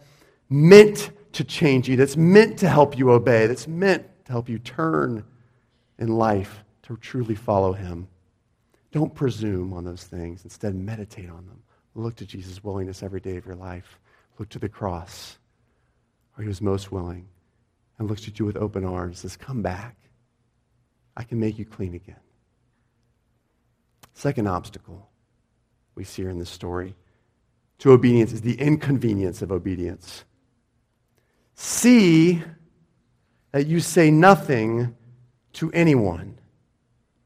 meant 0.49 1.11
to 1.33 1.45
change 1.45 1.89
you, 1.89 1.97
that's 1.97 2.17
meant 2.17 2.59
to 2.59 2.69
help 2.69 2.99
you 2.99 3.11
obey, 3.11 3.47
that's 3.47 3.69
meant 3.69 4.07
to 4.25 4.33
help 4.33 4.49
you 4.49 4.59
turn 4.59 5.25
in 5.99 6.09
life 6.09 6.65
to 6.83 6.97
truly 6.97 7.35
follow 7.35 7.73
him. 7.73 8.09
Don't 8.91 9.15
presume 9.15 9.73
on 9.73 9.85
those 9.85 10.05
things. 10.05 10.45
Instead, 10.45 10.75
meditate 10.75 11.29
on 11.29 11.47
them. 11.47 11.63
Look 11.95 12.17
to 12.17 12.27
Jesus' 12.27 12.63
willingness 12.65 13.03
every 13.03 13.21
day 13.21 13.37
of 13.37 13.47
your 13.47 13.57
life. 13.57 13.99
Look 14.39 14.49
to 14.51 14.59
the 14.59 14.69
cross, 14.69 15.39
where 16.35 16.43
he 16.43 16.49
was 16.49 16.61
most 16.61 16.91
willing 16.91 17.29
and 17.99 18.09
looks 18.09 18.27
at 18.29 18.39
you 18.39 18.45
with 18.45 18.57
open 18.57 18.85
arms 18.85 19.23
and 19.23 19.31
says, 19.31 19.37
Come 19.37 19.63
back. 19.63 19.97
I 21.17 21.23
can 21.23 21.39
make 21.39 21.59
you 21.59 21.65
clean 21.65 21.95
again. 21.95 22.17
Second 24.15 24.49
obstacle 24.49 25.09
we 25.95 26.05
see 26.05 26.23
here 26.23 26.31
in 26.31 26.39
this 26.39 26.51
story 26.51 26.95
to 27.79 27.93
obedience 27.93 28.33
is 28.33 28.41
the 28.41 28.59
inconvenience 28.61 29.43
of 29.43 29.53
obedience. 29.53 30.25
See 31.55 32.43
that 33.53 33.67
you 33.67 33.81
say 33.81 34.11
nothing 34.11 34.97
to 35.55 35.71
anyone, 35.73 36.39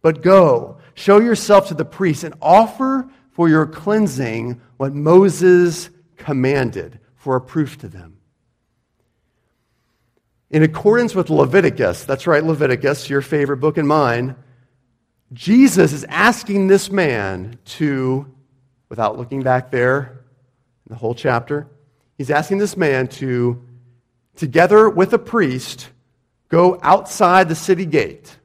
but 0.03 0.23
go, 0.23 0.79
show 0.95 1.19
yourself 1.21 1.69
to 1.69 1.75
the 1.75 1.85
priest, 1.85 2.25
and 2.25 2.35
offer 2.43 3.09
for 3.31 3.49
your 3.49 3.67
cleansing 3.67 4.61
what 4.77 4.95
Moses 4.95 5.91
commanded 6.17 6.99
for 7.15 7.37
a 7.37 7.41
proof 7.41 7.79
to 7.79 7.89
them. 7.89 8.18
In 10.51 10.63
accordance 10.63 11.15
with 11.15 11.29
Leviticus, 11.29 12.05
that's 12.05 12.27
right, 12.27 12.43
Leviticus, 12.43 13.11
your 13.11 13.21
favorite 13.21 13.59
book 13.59 13.77
and 13.77 13.87
mine, 13.87 14.35
Jesus 15.33 15.93
is 15.93 16.05
asking 16.05 16.69
this 16.69 16.91
man 16.91 17.59
to, 17.67 18.35
without 18.89 19.19
looking 19.19 19.43
back 19.43 19.71
there 19.71 20.25
in 20.87 20.95
the 20.95 20.97
whole 20.97 21.15
chapter, 21.15 21.69
he's 22.17 22.31
asking 22.31 22.57
this 22.57 22.79
man 22.79 23.09
to, 23.09 23.63
together 24.37 24.89
with 24.89 25.13
a 25.13 25.19
priest, 25.19 25.91
go 26.49 26.79
outside 26.83 27.51
the 27.51 27.55
city 27.55 27.85
gate, 27.85 28.39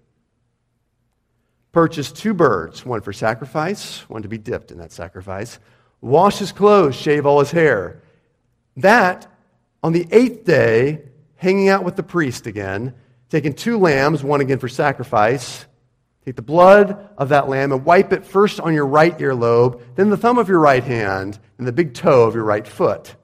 purchase 1.72 2.12
two 2.12 2.34
birds, 2.34 2.86
one 2.86 3.00
for 3.00 3.14
sacrifice, 3.14 4.02
one 4.10 4.24
to 4.24 4.28
be 4.28 4.38
dipped 4.38 4.72
in 4.72 4.78
that 4.80 4.92
sacrifice, 4.92 5.58
wash 6.02 6.38
his 6.40 6.52
clothes, 6.52 6.96
shave 6.96 7.26
all 7.26 7.40
his 7.40 7.52
hair. 7.52 8.04
That, 8.76 9.26
on 9.82 9.94
the 9.94 10.06
eighth 10.12 10.44
day, 10.44 11.04
hanging 11.44 11.70
out 11.70 11.84
with 11.84 11.96
the 11.96 12.04
priest 12.04 12.48
again, 12.48 12.96
taking 13.30 13.54
two 13.54 13.78
lambs, 13.78 14.24
one 14.24 14.42
again 14.42 14.60
for 14.60 14.68
sacrifice, 14.68 15.66
Take 16.26 16.38
the 16.38 16.42
blood 16.42 17.10
of 17.18 17.30
that 17.30 17.50
lamb 17.50 17.72
and 17.74 17.84
wipe 17.84 18.14
it 18.14 18.26
first 18.26 18.60
on 18.60 18.74
your 18.74 18.86
right 18.86 19.18
earlobe, 19.18 19.82
then 19.96 20.10
the 20.10 20.18
thumb 20.18 20.38
of 20.38 20.48
your 20.48 20.60
right 20.60 20.84
hand, 20.84 21.38
and 21.58 21.68
the 21.68 21.74
big 21.74 21.94
toe 21.94 22.24
of 22.24 22.36
your 22.36 22.46
right 22.46 22.66
foot. 22.66 23.16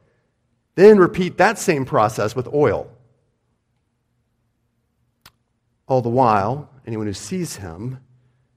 Then 0.76 0.98
repeat 0.98 1.38
that 1.38 1.58
same 1.58 1.86
process 1.86 2.36
with 2.36 2.48
oil. 2.54 2.92
All 5.88 6.02
the 6.02 6.10
while, 6.10 6.70
anyone 6.86 7.08
who 7.08 7.14
sees 7.14 7.56
him 7.56 8.00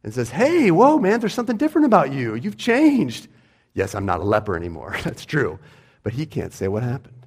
and 0.03 0.13
says, 0.13 0.31
Hey, 0.31 0.71
whoa, 0.73 0.99
man, 0.99 1.21
there's 1.21 1.35
something 1.35 1.57
different 1.57 1.87
about 1.87 2.13
you. 2.13 2.35
You've 2.35 2.59
changed. 2.59 3.29
Yes, 3.75 3.95
I'm 3.95 4.07
not 4.07 4.21
a 4.21 4.25
leper 4.25 4.57
anymore. 4.57 4.97
That's 5.05 5.25
true. 5.25 5.61
But 6.03 6.15
he 6.15 6.27
can't 6.27 6.53
say 6.53 6.67
what 6.67 6.83
happened. 6.83 7.27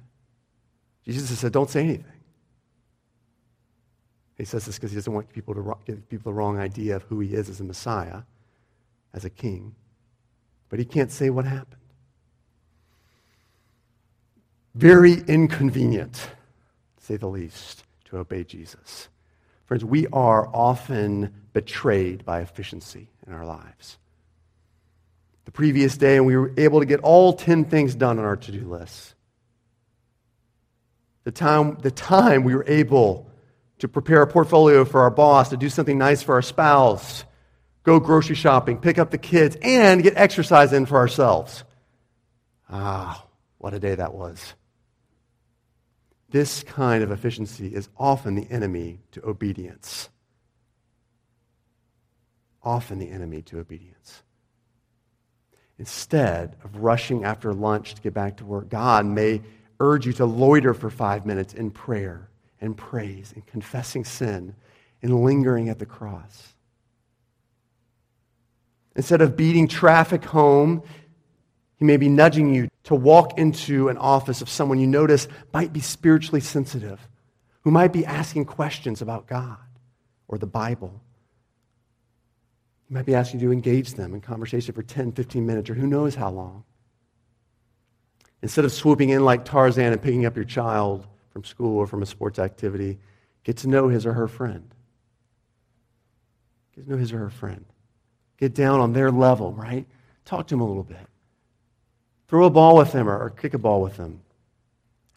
Jesus 1.02 1.38
said, 1.38 1.52
Don't 1.52 1.70
say 1.70 1.80
anything. 1.80 2.04
He 4.36 4.44
says 4.44 4.66
this 4.66 4.76
because 4.76 4.90
he 4.90 4.96
doesn't 4.96 5.12
want 5.12 5.32
people 5.32 5.54
to 5.54 5.76
give 5.86 6.08
people 6.08 6.30
the 6.30 6.36
wrong 6.36 6.58
idea 6.58 6.96
of 6.96 7.02
who 7.04 7.20
he 7.20 7.34
is 7.34 7.48
as 7.48 7.60
a 7.60 7.64
Messiah, 7.64 8.22
as 9.14 9.24
a 9.24 9.30
king. 9.30 9.74
But 10.68 10.78
he 10.78 10.84
can't 10.84 11.10
say 11.10 11.30
what 11.30 11.44
happened. 11.44 11.80
Very 14.74 15.14
inconvenient, 15.26 16.12
to 16.12 17.04
say 17.04 17.16
the 17.16 17.28
least, 17.28 17.84
to 18.06 18.18
obey 18.18 18.44
Jesus. 18.44 19.08
Friends, 19.64 19.84
we 19.84 20.06
are 20.08 20.46
often 20.54 21.32
betrayed 21.54 22.24
by 22.26 22.40
efficiency 22.40 23.08
in 23.26 23.32
our 23.32 23.46
lives. 23.46 23.96
The 25.46 25.50
previous 25.50 25.96
day, 25.96 26.16
and 26.16 26.26
we 26.26 26.36
were 26.36 26.52
able 26.58 26.80
to 26.80 26.86
get 26.86 27.00
all 27.00 27.32
10 27.32 27.64
things 27.64 27.94
done 27.94 28.18
on 28.18 28.24
our 28.24 28.36
to 28.36 28.52
do 28.52 28.68
list. 28.68 29.14
The 31.24 31.32
time, 31.32 31.78
the 31.80 31.90
time 31.90 32.44
we 32.44 32.54
were 32.54 32.64
able 32.68 33.30
to 33.78 33.88
prepare 33.88 34.22
a 34.22 34.26
portfolio 34.26 34.84
for 34.84 35.02
our 35.02 35.10
boss, 35.10 35.50
to 35.50 35.56
do 35.56 35.68
something 35.68 35.98
nice 35.98 36.22
for 36.22 36.34
our 36.34 36.42
spouse, 36.42 37.24
go 37.82 38.00
grocery 38.00 38.36
shopping, 38.36 38.78
pick 38.78 38.98
up 38.98 39.10
the 39.10 39.18
kids, 39.18 39.56
and 39.62 40.02
get 40.02 40.14
exercise 40.16 40.72
in 40.72 40.86
for 40.86 40.96
ourselves. 40.96 41.64
Ah, 42.70 43.26
what 43.58 43.74
a 43.74 43.78
day 43.78 43.94
that 43.94 44.14
was. 44.14 44.54
This 46.30 46.62
kind 46.62 47.02
of 47.02 47.10
efficiency 47.10 47.68
is 47.68 47.88
often 47.96 48.34
the 48.34 48.50
enemy 48.50 49.00
to 49.12 49.24
obedience. 49.24 50.08
Often 52.62 52.98
the 52.98 53.10
enemy 53.10 53.42
to 53.42 53.60
obedience. 53.60 54.22
Instead 55.78 56.56
of 56.64 56.76
rushing 56.78 57.24
after 57.24 57.52
lunch 57.52 57.94
to 57.94 58.02
get 58.02 58.14
back 58.14 58.38
to 58.38 58.44
work, 58.44 58.68
God 58.68 59.06
may 59.06 59.42
urge 59.78 60.06
you 60.06 60.12
to 60.14 60.24
loiter 60.24 60.74
for 60.74 60.90
five 60.90 61.26
minutes 61.26 61.52
in 61.52 61.70
prayer 61.70 62.30
and 62.66 62.76
praise 62.76 63.32
and 63.34 63.46
confessing 63.46 64.04
sin 64.04 64.54
and 65.02 65.24
lingering 65.24 65.68
at 65.68 65.78
the 65.78 65.86
cross. 65.86 66.52
Instead 68.94 69.20
of 69.20 69.36
beating 69.36 69.68
traffic 69.68 70.24
home, 70.24 70.82
he 71.76 71.84
may 71.84 71.96
be 71.96 72.08
nudging 72.08 72.54
you 72.54 72.68
to 72.84 72.94
walk 72.94 73.38
into 73.38 73.88
an 73.88 73.98
office 73.98 74.40
of 74.40 74.48
someone 74.48 74.78
you 74.78 74.86
notice 74.86 75.28
might 75.52 75.72
be 75.72 75.80
spiritually 75.80 76.40
sensitive, 76.40 77.00
who 77.62 77.70
might 77.70 77.92
be 77.92 78.06
asking 78.06 78.46
questions 78.46 79.02
about 79.02 79.26
God 79.26 79.58
or 80.28 80.38
the 80.38 80.46
Bible. 80.46 81.00
He 82.88 82.94
might 82.94 83.04
be 83.04 83.14
asking 83.14 83.40
you 83.40 83.48
to 83.48 83.52
engage 83.52 83.94
them 83.94 84.14
in 84.14 84.20
conversation 84.20 84.74
for 84.74 84.82
10, 84.82 85.12
15 85.12 85.44
minutes, 85.44 85.68
or 85.68 85.74
who 85.74 85.86
knows 85.86 86.14
how 86.14 86.30
long. 86.30 86.64
Instead 88.42 88.64
of 88.64 88.72
swooping 88.72 89.10
in 89.10 89.24
like 89.24 89.44
Tarzan 89.44 89.92
and 89.92 90.00
picking 90.00 90.24
up 90.24 90.36
your 90.36 90.44
child 90.44 91.06
from 91.36 91.44
school 91.44 91.76
or 91.76 91.86
from 91.86 92.02
a 92.02 92.06
sports 92.06 92.38
activity, 92.38 92.98
get 93.44 93.58
to 93.58 93.68
know 93.68 93.88
his 93.88 94.06
or 94.06 94.14
her 94.14 94.26
friend. 94.26 94.74
Get 96.74 96.84
to 96.84 96.90
know 96.90 96.96
his 96.96 97.12
or 97.12 97.18
her 97.18 97.28
friend. 97.28 97.66
Get 98.38 98.54
down 98.54 98.80
on 98.80 98.94
their 98.94 99.10
level, 99.10 99.52
right? 99.52 99.86
Talk 100.24 100.46
to 100.46 100.54
them 100.54 100.62
a 100.62 100.66
little 100.66 100.82
bit. 100.82 101.06
Throw 102.28 102.46
a 102.46 102.50
ball 102.50 102.78
with 102.78 102.92
them 102.92 103.06
or, 103.06 103.18
or 103.22 103.28
kick 103.28 103.52
a 103.52 103.58
ball 103.58 103.82
with 103.82 103.98
them. 103.98 104.22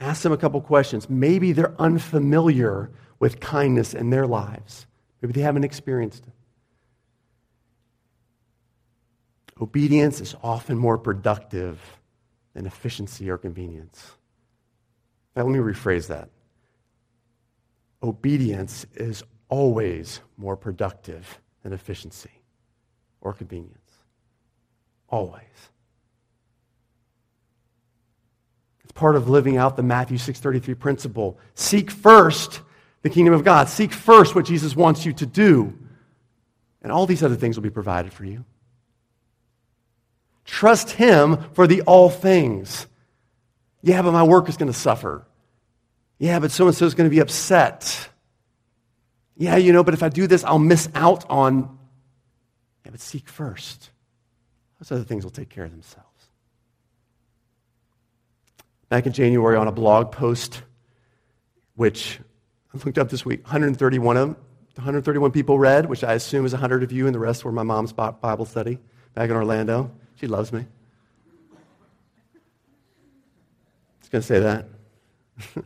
Ask 0.02 0.24
them 0.24 0.34
a 0.34 0.38
couple 0.38 0.60
questions. 0.60 1.10
Maybe 1.10 1.54
they're 1.54 1.74
unfamiliar 1.80 2.92
with 3.20 3.40
kindness 3.40 3.94
in 3.94 4.10
their 4.10 4.28
lives. 4.28 4.88
Maybe 5.22 5.32
they 5.32 5.42
haven't 5.42 5.64
experienced 5.64 6.28
it. 6.28 6.34
Obedience 9.62 10.20
is 10.20 10.36
often 10.44 10.78
more 10.78 10.98
productive 10.98 11.80
than 12.56 12.66
efficiency 12.66 13.30
or 13.30 13.38
convenience. 13.38 14.16
Now, 15.36 15.44
let 15.44 15.52
me 15.52 15.60
rephrase 15.60 16.08
that. 16.08 16.30
Obedience 18.02 18.86
is 18.96 19.24
always 19.50 20.22
more 20.38 20.56
productive 20.56 21.39
than 21.63 21.74
efficiency 21.74 22.32
or 23.22 23.34
convenience. 23.34 23.76
Always. 25.10 25.44
It's 28.84 28.92
part 28.94 29.15
of 29.15 29.30
living 29.30 29.58
out 29.58 29.76
the 29.76 29.84
Matthew 29.84 30.18
6:33 30.18 30.74
principle. 30.76 31.38
Seek 31.56 31.92
first 31.92 32.62
the 33.02 33.10
kingdom 33.10 33.34
of 33.34 33.44
God. 33.44 33.70
Seek 33.70 33.92
first 33.92 34.36
what 34.36 34.46
Jesus 34.46 34.76
wants 34.76 35.06
you 35.06 35.13
to 35.13 35.26
do. 35.26 35.78
And 36.82 36.92
all 36.92 37.06
these 37.06 37.24
other 37.24 37.36
things 37.36 37.58
will 37.58 37.63
be 37.63 37.70
provided 37.70 38.13
for 38.13 38.26
you. 38.26 38.46
Trust 40.46 40.92
him 40.92 41.38
for 41.54 41.68
the 41.68 41.82
all 41.84 42.10
things. 42.10 42.88
Yeah, 43.82 44.02
but 44.02 44.12
my 44.12 44.24
work 44.24 44.50
is 44.50 44.58
going 44.58 44.72
to 44.72 44.78
suffer. 44.78 45.26
Yeah, 46.18 46.39
but 46.39 46.52
so 46.52 46.68
and 46.68 46.76
so 46.76 46.86
is 46.86 46.96
going 46.96 47.10
to 47.10 47.13
be 47.13 47.22
upset. 47.22 48.10
Yeah, 49.38 49.56
you 49.56 49.72
know, 49.72 49.84
but 49.84 49.94
if 49.94 50.04
I 50.04 50.10
do 50.10 50.28
this, 50.28 50.44
I'll 50.44 50.60
miss 50.60 50.89
out 50.94 51.26
on. 51.30 51.78
Yeah, 52.84 52.92
but 52.92 53.00
seek 53.00 53.30
first. 53.30 53.89
Those 54.80 54.92
other 54.92 55.04
things 55.04 55.24
will 55.24 55.32
take 55.32 55.50
care 55.50 55.63
of 55.63 55.72
themselves. 55.72 56.08
Back 58.89 59.06
in 59.06 59.13
January, 59.13 59.56
on 59.56 59.68
a 59.68 59.72
blog 59.72 60.12
post, 60.12 60.62
which 61.76 62.20
I 62.74 62.78
looked 62.84 62.98
up 62.98 63.10
this 63.10 63.24
week, 63.26 63.44
131 63.44 64.18
of 64.18 64.28
them, 64.30 64.38
131 64.76 65.32
people 65.32 65.60
read, 65.60 65.86
which 65.88 66.04
I 66.04 66.13
assume 66.13 66.46
is 66.46 66.54
100 66.54 66.84
of 66.84 66.92
you, 66.92 67.06
and 67.06 67.13
the 67.13 67.20
rest 67.20 67.44
were 67.44 67.52
my 67.52 67.63
mom's 67.63 67.94
Bible 67.94 68.46
study 68.46 68.80
back 69.13 69.30
in 69.30 69.36
Orlando. 69.36 69.92
She 70.15 70.28
loves 70.28 70.54
me. 70.54 70.65
I 73.99 73.99
was 74.12 74.12
going 74.12 74.22
to 74.22 74.28
say 74.28 74.39
that. 75.56 75.65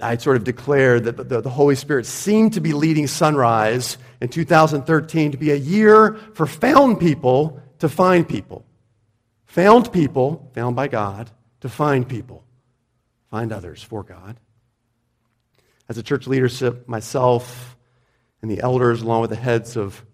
I 0.00 0.16
sort 0.16 0.36
of 0.36 0.44
declared 0.44 1.04
that 1.04 1.16
the, 1.16 1.40
the, 1.40 1.50
Holy 1.50 1.74
Spirit 1.74 2.06
seemed 2.06 2.52
to 2.52 2.60
be 2.60 2.72
leading 2.72 3.08
Sunrise 3.08 3.98
in 4.20 4.28
2013 4.28 5.32
to 5.32 5.38
be 5.38 5.50
a 5.50 5.56
year 5.56 6.14
for 6.34 6.46
found 6.46 7.00
people 7.00 7.60
to 7.80 7.88
find 7.88 8.28
people. 8.28 8.64
Found 9.46 9.92
people, 9.92 10.50
found 10.54 10.76
by 10.76 10.86
God, 10.86 11.30
to 11.62 11.68
find 11.68 12.08
people, 12.08 12.44
find 13.30 13.52
others 13.52 13.82
for 13.82 14.04
God. 14.04 14.38
As 15.88 15.98
a 15.98 16.02
church 16.02 16.28
leadership, 16.28 16.86
myself 16.86 17.76
and 18.40 18.50
the 18.50 18.60
elders, 18.60 19.02
along 19.02 19.22
with 19.22 19.30
the 19.30 19.36
heads 19.36 19.76
of, 19.76 20.04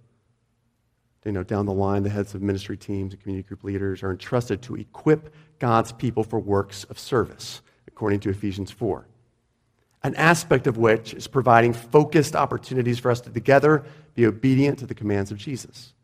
you 1.25 1.33
know, 1.33 1.43
down 1.43 1.67
the 1.67 1.73
line, 1.73 2.03
the 2.03 2.11
heads 2.11 2.35
of 2.35 2.43
ministry 2.43 2.77
teams 2.77 3.13
and 3.13 3.23
community 3.23 3.47
group 3.47 3.65
leaders, 3.65 4.03
are 4.03 4.11
entrusted 4.11 4.63
to 4.63 4.77
equip 4.77 5.35
God's 5.59 5.93
people 5.93 6.23
for 6.23 6.39
works 6.39 6.85
of 6.85 6.99
service, 6.99 7.63
according 7.87 8.21
to 8.21 8.31
Ephesians 8.31 8.71
4 8.71 9.07
an 10.05 10.15
aspect 10.17 10.67
of 10.67 10.77
which 10.77 11.15
is 11.15 11.27
providing 11.27 11.73
focused 11.73 12.37
opportunities 12.37 12.99
for 12.99 13.11
us 13.11 13.23
to 13.23 13.31
together 13.31 13.85
be 14.15 14.27
obedient 14.27 14.79
to 14.79 14.87
the 14.87 14.95
commands 14.95 15.33
of 15.33 15.39
Jesus. 15.39 15.95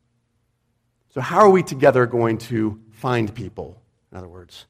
So, 1.10 1.20
how 1.20 1.40
are 1.40 1.50
we 1.50 1.62
together 1.62 2.06
going 2.06 2.38
to 2.38 2.80
find 2.92 3.32
people, 3.32 3.80
in 4.10 4.18
other 4.18 4.28
words? 4.28 4.64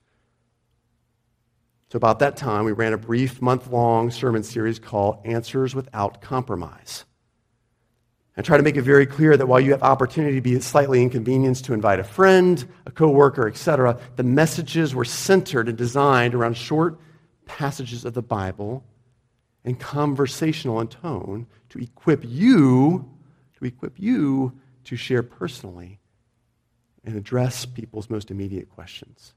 So, 1.92 1.96
about 1.96 2.18
that 2.18 2.36
time, 2.36 2.64
we 2.64 2.72
ran 2.72 2.92
a 2.92 2.98
brief 2.98 3.40
month 3.40 3.68
long 3.68 4.10
sermon 4.10 4.42
series 4.42 4.78
called 4.78 5.18
Answers 5.24 5.74
Without 5.74 6.20
Compromise. 6.20 7.04
I 8.36 8.42
try 8.42 8.56
to 8.56 8.62
make 8.62 8.76
it 8.76 8.82
very 8.82 9.06
clear 9.06 9.36
that 9.36 9.46
while 9.46 9.60
you 9.60 9.72
have 9.72 9.82
opportunity 9.82 10.36
to 10.36 10.40
be 10.40 10.58
slightly 10.60 11.02
inconvenienced 11.02 11.64
to 11.66 11.74
invite 11.74 12.00
a 12.00 12.04
friend, 12.04 12.64
a 12.86 12.90
coworker, 12.90 13.48
etc., 13.48 13.98
the 14.16 14.22
messages 14.22 14.94
were 14.94 15.04
centered 15.04 15.68
and 15.68 15.76
designed 15.76 16.34
around 16.34 16.56
short 16.56 16.98
passages 17.44 18.04
of 18.04 18.14
the 18.14 18.22
Bible 18.22 18.84
and 19.64 19.78
conversational 19.78 20.80
in 20.80 20.88
tone 20.88 21.46
to 21.70 21.78
equip 21.78 22.22
you, 22.24 23.10
to 23.58 23.64
equip 23.64 23.98
you 23.98 24.52
to 24.84 24.96
share 24.96 25.22
personally 25.22 25.98
and 27.04 27.16
address 27.16 27.66
people's 27.66 28.08
most 28.08 28.30
immediate 28.30 28.70
questions 28.70 29.34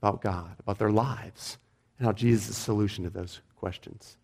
about 0.00 0.22
God, 0.22 0.56
about 0.60 0.78
their 0.78 0.90
lives, 0.90 1.58
and 1.98 2.06
how 2.06 2.12
Jesus 2.12 2.44
is 2.44 2.48
the 2.48 2.54
solution 2.54 3.04
to 3.04 3.10
those 3.10 3.40
questions. 3.56 4.16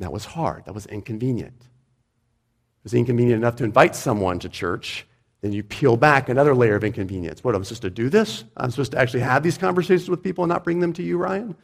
That 0.00 0.12
was 0.12 0.24
hard. 0.24 0.64
That 0.66 0.74
was 0.74 0.86
inconvenient. 0.86 1.54
It 1.58 2.84
was 2.84 2.94
inconvenient 2.94 3.42
enough 3.42 3.56
to 3.56 3.64
invite 3.64 3.96
someone 3.96 4.38
to 4.40 4.48
church. 4.48 5.06
Then 5.40 5.52
you 5.52 5.62
peel 5.62 5.96
back 5.96 6.28
another 6.28 6.54
layer 6.54 6.74
of 6.74 6.84
inconvenience. 6.84 7.44
What, 7.44 7.54
I'm 7.54 7.64
supposed 7.64 7.82
to 7.82 7.90
do 7.90 8.08
this? 8.08 8.44
I'm 8.56 8.70
supposed 8.70 8.92
to 8.92 8.98
actually 8.98 9.20
have 9.20 9.42
these 9.42 9.58
conversations 9.58 10.08
with 10.08 10.22
people 10.22 10.44
and 10.44 10.50
not 10.50 10.64
bring 10.64 10.80
them 10.80 10.92
to 10.94 11.02
you, 11.02 11.18
Ryan? 11.18 11.54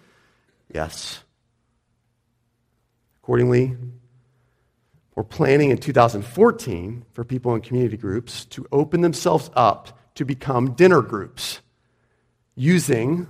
Yes. 0.73 1.23
Accordingly, 3.23 3.77
We're 5.21 5.25
planning 5.25 5.71
in 5.71 5.77
2014 5.77 7.05
for 7.13 7.25
people 7.25 7.55
in 7.55 7.61
community 7.61 7.99
groups 7.99 8.47
to 8.47 8.67
open 8.73 9.03
themselves 9.03 9.51
up 9.55 9.99
to 10.15 10.25
become 10.25 10.73
dinner 10.73 11.03
groups 11.03 11.61
using 12.55 13.29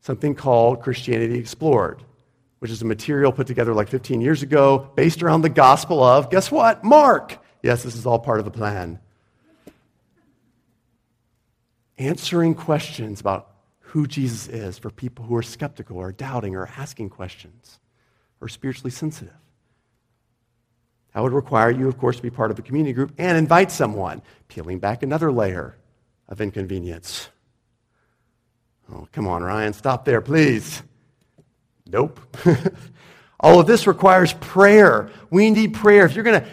something 0.00 0.34
called 0.34 0.82
Christianity 0.82 1.38
Explored, 1.38 2.02
which 2.66 2.72
is 2.72 2.82
a 2.82 2.84
material 2.84 3.30
put 3.30 3.46
together 3.46 3.72
like 3.72 3.86
15 3.86 4.20
years 4.20 4.42
ago 4.42 4.90
based 4.96 5.22
around 5.22 5.42
the 5.42 5.48
gospel 5.48 6.02
of, 6.02 6.30
guess 6.30 6.50
what? 6.50 6.82
Mark. 6.82 7.38
Yes, 7.62 7.84
this 7.84 7.94
is 7.94 8.06
all 8.06 8.18
part 8.18 8.40
of 8.40 8.44
the 8.44 8.50
plan. 8.50 8.98
Answering 11.96 12.56
questions 12.56 13.20
about 13.20 13.52
who 13.78 14.08
Jesus 14.08 14.48
is 14.48 14.78
for 14.78 14.90
people 14.90 15.24
who 15.24 15.36
are 15.36 15.44
skeptical 15.44 15.96
or 15.96 16.10
doubting 16.10 16.56
or 16.56 16.68
asking 16.76 17.10
questions 17.10 17.78
or 18.40 18.48
spiritually 18.48 18.90
sensitive. 18.90 19.32
That 21.14 21.22
would 21.22 21.32
require 21.32 21.70
you, 21.70 21.86
of 21.86 21.98
course, 21.98 22.16
to 22.16 22.22
be 22.22 22.30
part 22.30 22.50
of 22.50 22.58
a 22.58 22.62
community 22.62 22.94
group 22.94 23.12
and 23.16 23.38
invite 23.38 23.70
someone, 23.70 24.22
peeling 24.48 24.80
back 24.80 25.04
another 25.04 25.30
layer 25.30 25.76
of 26.28 26.40
inconvenience. 26.40 27.28
Oh, 28.92 29.06
come 29.12 29.28
on, 29.28 29.44
Ryan, 29.44 29.72
stop 29.72 30.04
there, 30.04 30.20
please. 30.20 30.82
Nope. 31.86 32.20
All 33.40 33.60
of 33.60 33.66
this 33.66 33.86
requires 33.86 34.32
prayer. 34.34 35.10
We 35.30 35.50
need 35.50 35.74
prayer. 35.74 36.04
If 36.04 36.14
you're 36.14 36.24
going 36.24 36.40
to 36.40 36.48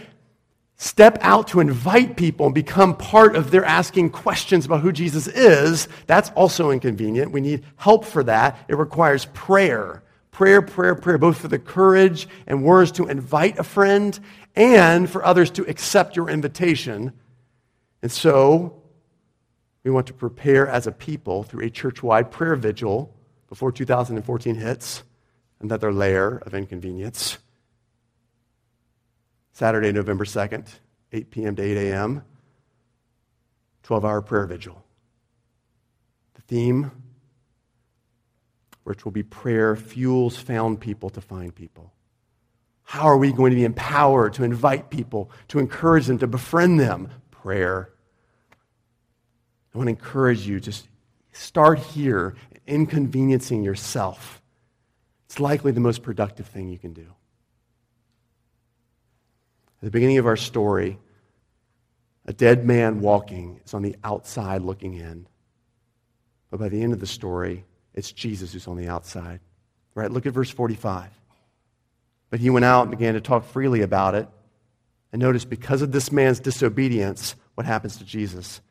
step 0.75 1.17
out 1.21 1.47
to 1.47 1.59
invite 1.59 2.17
people 2.17 2.47
and 2.47 2.55
become 2.55 2.95
part 2.97 3.35
of 3.35 3.51
their 3.51 3.63
asking 3.63 4.09
questions 4.09 4.65
about 4.65 4.81
who 4.81 4.91
Jesus 4.91 5.27
is, 5.27 5.87
that's 6.07 6.29
also 6.31 6.71
inconvenient. 6.71 7.31
We 7.31 7.41
need 7.41 7.63
help 7.77 8.05
for 8.05 8.23
that. 8.25 8.57
It 8.67 8.77
requires 8.77 9.25
prayer. 9.33 10.03
Prayer, 10.31 10.61
prayer, 10.61 10.95
prayer, 10.95 11.17
both 11.17 11.37
for 11.37 11.47
the 11.47 11.59
courage 11.59 12.27
and 12.47 12.63
words 12.63 12.91
to 12.93 13.07
invite 13.07 13.59
a 13.59 13.63
friend 13.63 14.19
and 14.55 15.09
for 15.09 15.23
others 15.23 15.51
to 15.51 15.63
accept 15.69 16.15
your 16.15 16.29
invitation. 16.29 17.13
And 18.01 18.11
so, 18.11 18.81
we 19.83 19.91
want 19.91 20.07
to 20.07 20.13
prepare 20.13 20.67
as 20.67 20.87
a 20.87 20.91
people 20.91 21.43
through 21.43 21.65
a 21.65 21.69
church 21.69 22.01
wide 22.01 22.31
prayer 22.31 22.55
vigil 22.55 23.13
before 23.47 23.71
2014 23.71 24.55
hits, 24.55 25.03
another 25.63 25.93
layer 25.93 26.37
of 26.45 26.53
inconvenience. 26.53 27.37
Saturday, 29.53 29.91
November 29.91 30.25
2nd, 30.25 30.67
8 31.11 31.31
p.m. 31.31 31.55
to 31.55 31.63
8 31.63 31.77
a.m., 31.77 32.23
12 33.83 34.05
hour 34.05 34.21
prayer 34.21 34.45
vigil. 34.45 34.83
The 36.35 36.41
theme, 36.41 36.91
which 38.83 39.05
will 39.05 39.11
be 39.11 39.23
prayer, 39.23 39.75
fuels 39.75 40.37
found 40.37 40.79
people 40.79 41.09
to 41.11 41.21
find 41.21 41.55
people. 41.55 41.93
How 42.83 43.03
are 43.03 43.17
we 43.17 43.31
going 43.31 43.51
to 43.51 43.55
be 43.55 43.65
empowered 43.65 44.33
to 44.33 44.43
invite 44.43 44.89
people, 44.89 45.31
to 45.49 45.59
encourage 45.59 46.07
them, 46.07 46.17
to 46.19 46.27
befriend 46.27 46.79
them? 46.79 47.09
Prayer. 47.31 47.89
I 49.73 49.77
want 49.77 49.87
to 49.87 49.91
encourage 49.91 50.45
you 50.45 50.59
just 50.59 50.87
start 51.31 51.79
here, 51.79 52.35
inconveniencing 52.67 53.63
yourself. 53.63 54.42
It's 55.33 55.39
likely 55.39 55.71
the 55.71 55.79
most 55.79 56.03
productive 56.03 56.45
thing 56.45 56.69
you 56.69 56.77
can 56.77 56.93
do. 56.93 57.07
At 59.81 59.85
the 59.85 59.89
beginning 59.89 60.19
of 60.19 60.27
our 60.27 60.37
story, 60.37 60.99
a 62.27 62.33
dead 62.33 62.67
man 62.67 63.01
walking 63.01 63.59
is 63.65 63.73
on 63.73 63.81
the 63.81 63.95
outside 64.03 64.61
looking 64.61 64.93
in. 64.93 65.25
But 66.51 66.59
by 66.59 66.69
the 66.69 66.83
end 66.83 66.93
of 66.93 66.99
the 66.99 67.07
story, 67.07 67.65
it's 67.95 68.11
Jesus 68.11 68.53
who's 68.53 68.67
on 68.67 68.77
the 68.77 68.87
outside. 68.87 69.39
Right? 69.95 70.11
Look 70.11 70.27
at 70.27 70.33
verse 70.33 70.51
45. 70.51 71.09
But 72.29 72.39
he 72.39 72.51
went 72.51 72.65
out 72.65 72.83
and 72.83 72.91
began 72.91 73.15
to 73.15 73.21
talk 73.21 73.43
freely 73.43 73.81
about 73.81 74.13
it. 74.13 74.27
And 75.11 75.19
notice, 75.19 75.45
because 75.45 75.81
of 75.81 75.91
this 75.91 76.11
man's 76.11 76.39
disobedience, 76.39 77.33
what 77.55 77.65
happens 77.65 77.97
to 77.97 78.05
Jesus? 78.05 78.61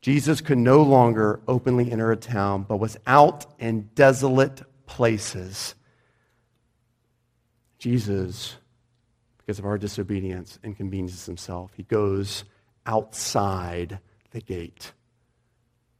Jesus 0.00 0.40
could 0.40 0.58
no 0.58 0.82
longer 0.82 1.38
openly 1.46 1.92
enter 1.92 2.10
a 2.10 2.16
town, 2.16 2.64
but 2.64 2.78
was 2.78 2.96
out 3.06 3.46
in 3.60 3.88
desolate 3.94 4.62
places. 4.86 5.76
Jesus, 7.82 8.54
because 9.38 9.58
of 9.58 9.64
our 9.64 9.76
disobedience, 9.76 10.58
inconveniences 10.62 11.26
himself. 11.26 11.72
He 11.76 11.82
goes 11.82 12.44
outside 12.86 13.98
the 14.30 14.40
gate 14.40 14.92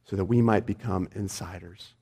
so 0.05 0.15
that 0.15 0.25
we 0.25 0.41
might 0.41 0.65
become 0.65 1.09
insiders. 1.13 1.93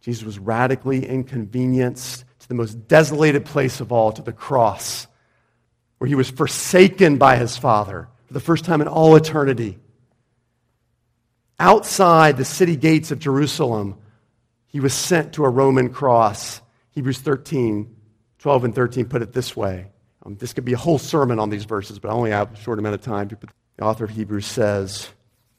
Jesus 0.00 0.24
was 0.24 0.40
radically 0.40 1.06
inconvenienced 1.06 2.24
to 2.40 2.48
the 2.48 2.54
most 2.54 2.88
desolated 2.88 3.44
place 3.44 3.80
of 3.80 3.92
all, 3.92 4.10
to 4.10 4.22
the 4.22 4.32
cross, 4.32 5.06
where 5.98 6.08
he 6.08 6.16
was 6.16 6.28
forsaken 6.28 7.18
by 7.18 7.36
his 7.36 7.56
Father 7.56 8.08
for 8.26 8.34
the 8.34 8.40
first 8.40 8.64
time 8.64 8.80
in 8.80 8.88
all 8.88 9.14
eternity 9.14 9.78
outside 11.58 12.36
the 12.36 12.44
city 12.44 12.76
gates 12.76 13.10
of 13.10 13.18
Jerusalem, 13.18 13.96
he 14.66 14.80
was 14.80 14.92
sent 14.92 15.34
to 15.34 15.44
a 15.44 15.48
Roman 15.48 15.88
cross. 15.88 16.60
Hebrews 16.90 17.20
13, 17.20 17.95
12 18.46 18.62
and 18.62 18.74
13 18.76 19.06
put 19.06 19.22
it 19.22 19.32
this 19.32 19.56
way. 19.56 19.88
Um, 20.24 20.36
this 20.36 20.52
could 20.52 20.64
be 20.64 20.72
a 20.72 20.76
whole 20.76 20.98
sermon 20.98 21.40
on 21.40 21.50
these 21.50 21.64
verses, 21.64 21.98
but 21.98 22.12
I 22.12 22.12
only 22.12 22.30
have 22.30 22.52
a 22.52 22.56
short 22.56 22.78
amount 22.78 22.94
of 22.94 23.00
time. 23.00 23.26
The 23.26 23.84
author 23.84 24.04
of 24.04 24.10
Hebrews 24.10 24.46
says 24.46 25.08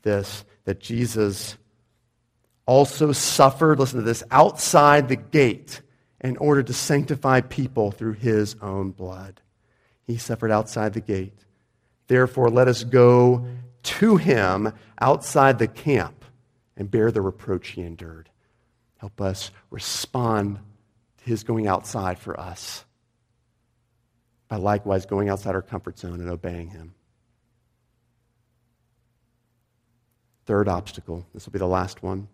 this 0.04 0.46
that 0.64 0.80
Jesus 0.80 1.58
also 2.66 3.12
suffered, 3.12 3.78
listen 3.78 4.00
to 4.00 4.06
this, 4.06 4.24
outside 4.32 5.10
the 5.10 5.18
gate 5.18 5.82
in 6.22 6.38
order 6.38 6.64
to 6.64 6.72
sanctify 6.72 7.42
people 7.42 7.92
through 7.92 8.14
his 8.14 8.56
own 8.62 8.92
blood. 8.92 9.42
He 10.06 10.16
suffered 10.16 10.52
outside 10.52 10.94
the 10.94 11.02
gate. 11.02 11.44
Therefore, 12.08 12.50
let 12.50 12.70
us 12.70 12.86
go 12.86 13.46
to 13.84 14.16
him 14.16 14.72
outside 15.02 15.60
the 15.60 15.68
camp 15.68 16.24
and 16.78 16.90
bear 16.90 17.12
the 17.12 17.22
reproach 17.22 17.68
he 17.72 17.82
endured. 17.82 18.30
Help 19.00 19.20
us 19.20 19.52
respond 19.72 20.60
his 21.28 21.44
going 21.44 21.68
outside 21.68 22.18
for 22.18 22.40
us 22.40 22.84
by 24.48 24.56
likewise 24.56 25.06
going 25.06 25.30
outside 25.30 25.56
our 25.56 25.62
comfort 25.62 26.00
zone 26.00 26.20
and 26.22 26.30
obeying 26.30 26.70
him. 26.70 26.94
Third 30.46 30.70
obstacle, 30.70 31.28
this 31.34 31.46
will 31.46 31.52
be 31.52 31.60
the 31.60 31.68
last 31.68 32.02
one. 32.02 32.30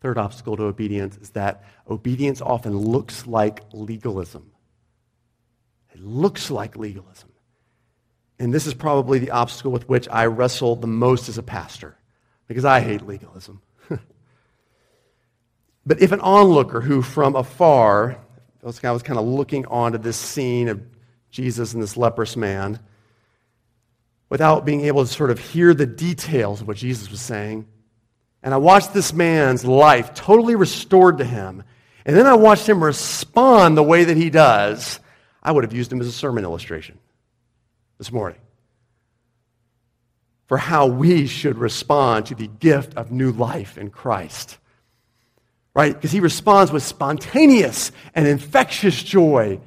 Third 0.00 0.16
obstacle 0.16 0.56
to 0.56 0.64
obedience 0.64 1.18
is 1.18 1.30
that 1.30 1.62
obedience 1.88 2.40
often 2.40 2.76
looks 2.76 3.26
like 3.26 3.62
legalism. 3.72 4.50
It 5.92 6.00
looks 6.00 6.50
like 6.50 6.76
legalism. 6.76 7.30
And 8.38 8.54
this 8.54 8.66
is 8.66 8.72
probably 8.72 9.18
the 9.18 9.32
obstacle 9.32 9.70
with 9.70 9.86
which 9.86 10.08
I 10.08 10.24
wrestle 10.24 10.76
the 10.76 10.86
most 10.86 11.28
as 11.28 11.36
a 11.36 11.42
pastor, 11.42 11.98
because 12.46 12.64
I 12.64 12.80
hate 12.80 13.06
legalism. 13.06 13.60
But 15.90 16.00
if 16.00 16.12
an 16.12 16.20
onlooker 16.20 16.80
who 16.80 17.02
from 17.02 17.34
afar, 17.34 18.16
this 18.62 18.78
guy 18.78 18.92
was 18.92 19.02
kind 19.02 19.18
of 19.18 19.24
looking 19.24 19.66
onto 19.66 19.98
this 19.98 20.16
scene 20.16 20.68
of 20.68 20.80
Jesus 21.32 21.74
and 21.74 21.82
this 21.82 21.96
leprous 21.96 22.36
man, 22.36 22.78
without 24.28 24.64
being 24.64 24.82
able 24.82 25.04
to 25.04 25.12
sort 25.12 25.32
of 25.32 25.40
hear 25.40 25.74
the 25.74 25.86
details 25.86 26.60
of 26.60 26.68
what 26.68 26.76
Jesus 26.76 27.10
was 27.10 27.20
saying, 27.20 27.66
and 28.40 28.54
I 28.54 28.58
watched 28.58 28.94
this 28.94 29.12
man's 29.12 29.64
life 29.64 30.14
totally 30.14 30.54
restored 30.54 31.18
to 31.18 31.24
him, 31.24 31.64
and 32.06 32.16
then 32.16 32.28
I 32.28 32.34
watched 32.34 32.68
him 32.68 32.84
respond 32.84 33.76
the 33.76 33.82
way 33.82 34.04
that 34.04 34.16
he 34.16 34.30
does, 34.30 35.00
I 35.42 35.50
would 35.50 35.64
have 35.64 35.72
used 35.72 35.92
him 35.92 36.00
as 36.00 36.06
a 36.06 36.12
sermon 36.12 36.44
illustration 36.44 37.00
this 37.98 38.12
morning 38.12 38.38
for 40.46 40.56
how 40.56 40.86
we 40.86 41.26
should 41.26 41.58
respond 41.58 42.26
to 42.26 42.36
the 42.36 42.46
gift 42.46 42.94
of 42.94 43.10
new 43.10 43.32
life 43.32 43.76
in 43.76 43.90
Christ. 43.90 44.56
Right? 45.74 45.94
Because 45.94 46.10
he 46.10 46.20
responds 46.20 46.72
with 46.72 46.82
spontaneous 46.82 47.92
and 48.14 48.26
infectious 48.26 49.02
joy, 49.02 49.60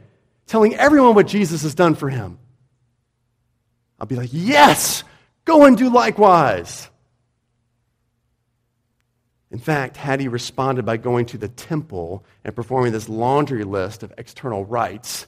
telling 0.47 0.75
everyone 0.75 1.15
what 1.15 1.27
Jesus 1.27 1.63
has 1.63 1.75
done 1.75 1.95
for 1.95 2.09
him. 2.09 2.37
I'll 3.99 4.07
be 4.07 4.15
like, 4.15 4.29
yes, 4.33 5.03
go 5.45 5.63
and 5.63 5.77
do 5.77 5.89
likewise. 5.89 6.89
In 9.49 9.59
fact, 9.59 9.97
had 9.97 10.19
he 10.19 10.27
responded 10.27 10.83
by 10.83 10.97
going 10.97 11.27
to 11.27 11.37
the 11.37 11.47
temple 11.47 12.25
and 12.43 12.55
performing 12.55 12.91
this 12.91 13.07
laundry 13.07 13.63
list 13.63 14.01
of 14.01 14.11
external 14.17 14.65
rites, 14.65 15.27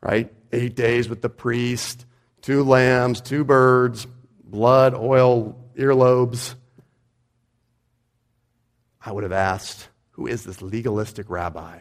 right? 0.00 0.32
Eight 0.52 0.76
days 0.76 1.08
with 1.08 1.22
the 1.22 1.28
priest, 1.28 2.06
two 2.40 2.62
lambs, 2.62 3.20
two 3.20 3.42
birds, 3.42 4.06
blood, 4.44 4.94
oil, 4.94 5.58
earlobes. 5.76 6.54
I 9.06 9.12
would 9.12 9.22
have 9.22 9.32
asked, 9.32 9.88
Who 10.10 10.26
is 10.26 10.44
this 10.44 10.60
legalistic 10.60 11.30
rabbi? 11.30 11.78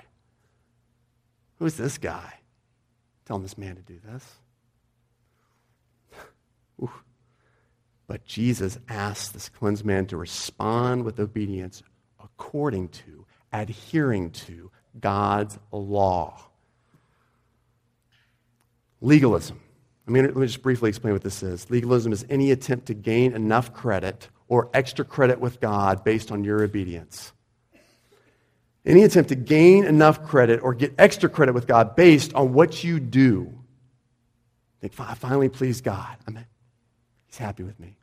Who 1.58 1.66
is 1.66 1.76
this 1.76 1.98
guy 1.98 2.36
telling 3.26 3.42
this 3.42 3.58
man 3.58 3.76
to 3.76 3.82
do 3.82 4.00
this? 4.06 4.24
but 8.08 8.26
Jesus 8.26 8.78
asks 8.88 9.30
this 9.30 9.50
cleansed 9.50 9.84
man 9.84 10.06
to 10.08 10.18
respond 10.18 11.04
with 11.04 11.20
obedience 11.20 11.82
according 12.24 12.90
to, 12.90 13.26
adhering 13.52 14.30
to 14.32 14.70
God's 15.00 15.58
law. 15.72 16.40
Legalism. 19.02 19.60
I 20.08 20.12
mean, 20.12 20.26
let 20.26 20.36
me 20.36 20.46
just 20.46 20.62
briefly 20.62 20.90
explain 20.90 21.14
what 21.14 21.24
this 21.24 21.42
is. 21.42 21.72
Legalism 21.72 22.14
is 22.14 22.24
any 22.30 22.52
attempt 22.52 22.86
to 22.88 22.94
gain 22.94 23.34
enough 23.34 23.74
credit 23.74 24.30
or 24.48 24.70
extra 24.74 25.04
credit 25.04 25.40
with 25.40 25.60
God 25.60 26.04
based 26.04 26.32
on 26.32 26.44
your 26.44 26.64
obedience. 26.64 27.32
Any 28.86 29.04
attempt 29.04 29.30
to 29.30 29.36
gain 29.36 29.86
enough 29.86 30.24
credit 30.24 30.62
or 30.62 30.74
get 30.74 30.94
extra 30.98 31.28
credit 31.28 31.54
with 31.54 31.66
God 31.66 31.96
based 31.96 32.34
on 32.36 32.54
what 32.54 32.84
you 32.84 33.00
do. 33.00 33.52
Think, 34.82 34.94
I 35.00 35.16
finally 35.16 35.50
please 35.50 35.82
God. 35.82 36.18
I 36.28 36.32
mean, 36.32 36.46
He's 37.26 37.38
happy 37.38 37.64
with 37.64 37.80
me. 37.80 37.98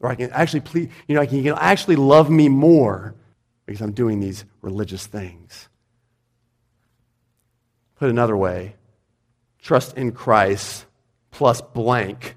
Or 0.00 0.10
I 0.10 0.16
can 0.16 0.30
actually 0.32 0.60
please, 0.60 0.90
you 1.06 1.14
know, 1.14 1.20
I 1.20 1.26
can, 1.26 1.42
can 1.42 1.54
actually 1.56 1.96
love 1.96 2.28
me 2.30 2.48
more 2.48 3.14
because 3.64 3.80
I'm 3.80 3.92
doing 3.92 4.20
these 4.20 4.44
religious 4.60 5.06
things. 5.06 5.68
Put 7.96 8.10
another 8.10 8.36
way, 8.36 8.74
trust 9.62 9.96
in 9.96 10.12
Christ 10.12 10.84
plus 11.30 11.60
blank 11.60 12.36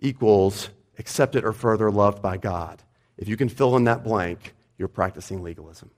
equals 0.00 0.70
accepted 0.98 1.44
or 1.44 1.52
further 1.52 1.90
loved 1.90 2.20
by 2.22 2.36
God. 2.36 2.82
If 3.16 3.28
you 3.28 3.36
can 3.36 3.48
fill 3.48 3.76
in 3.76 3.84
that 3.84 4.04
blank, 4.04 4.54
you're 4.76 4.88
practicing 4.88 5.42
legalism. 5.42 5.90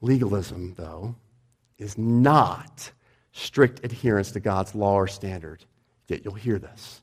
Legalism, 0.00 0.74
though, 0.76 1.14
is 1.78 1.98
not 1.98 2.90
strict 3.32 3.84
adherence 3.84 4.32
to 4.32 4.40
God's 4.40 4.74
law 4.74 4.94
or 4.94 5.06
standard. 5.06 5.64
Yet 6.08 6.24
you'll 6.24 6.34
hear 6.34 6.58
this. 6.58 7.02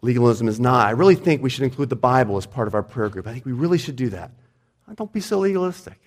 Legalism 0.00 0.48
is 0.48 0.60
not. 0.60 0.86
I 0.86 0.90
really 0.90 1.16
think 1.16 1.42
we 1.42 1.50
should 1.50 1.64
include 1.64 1.88
the 1.88 1.96
Bible 1.96 2.36
as 2.36 2.46
part 2.46 2.68
of 2.68 2.74
our 2.74 2.82
prayer 2.82 3.08
group. 3.08 3.26
I 3.26 3.32
think 3.32 3.44
we 3.44 3.52
really 3.52 3.78
should 3.78 3.96
do 3.96 4.10
that. 4.10 4.30
Don't 4.94 5.12
be 5.12 5.20
so 5.20 5.40
legalistic. 5.40 5.98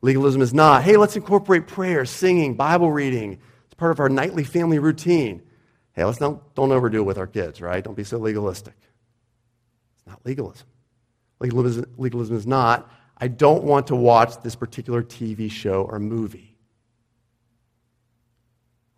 Legalism 0.00 0.40
is 0.40 0.54
not, 0.54 0.82
hey, 0.82 0.96
let's 0.96 1.16
incorporate 1.16 1.66
prayer, 1.66 2.06
singing, 2.06 2.54
Bible 2.54 2.90
reading. 2.90 3.38
It's 3.66 3.74
part 3.74 3.92
of 3.92 4.00
our 4.00 4.08
nightly 4.08 4.44
family 4.44 4.78
routine. 4.78 5.42
Hey, 5.92 6.04
let's 6.04 6.20
not, 6.20 6.54
don't 6.54 6.72
overdo 6.72 6.98
it 6.98 7.06
with 7.06 7.18
our 7.18 7.26
kids, 7.26 7.60
right? 7.60 7.82
Don't 7.82 7.96
be 7.96 8.04
so 8.04 8.18
legalistic. 8.18 8.74
It's 9.96 10.06
not 10.06 10.20
legalism. 10.24 10.66
Legalism, 11.40 11.86
legalism 11.96 12.36
is 12.36 12.46
not, 12.46 12.90
I 13.16 13.28
don't 13.28 13.64
want 13.64 13.88
to 13.88 13.96
watch 13.96 14.40
this 14.42 14.54
particular 14.54 15.02
TV 15.02 15.50
show 15.50 15.82
or 15.82 15.98
movie. 15.98 16.56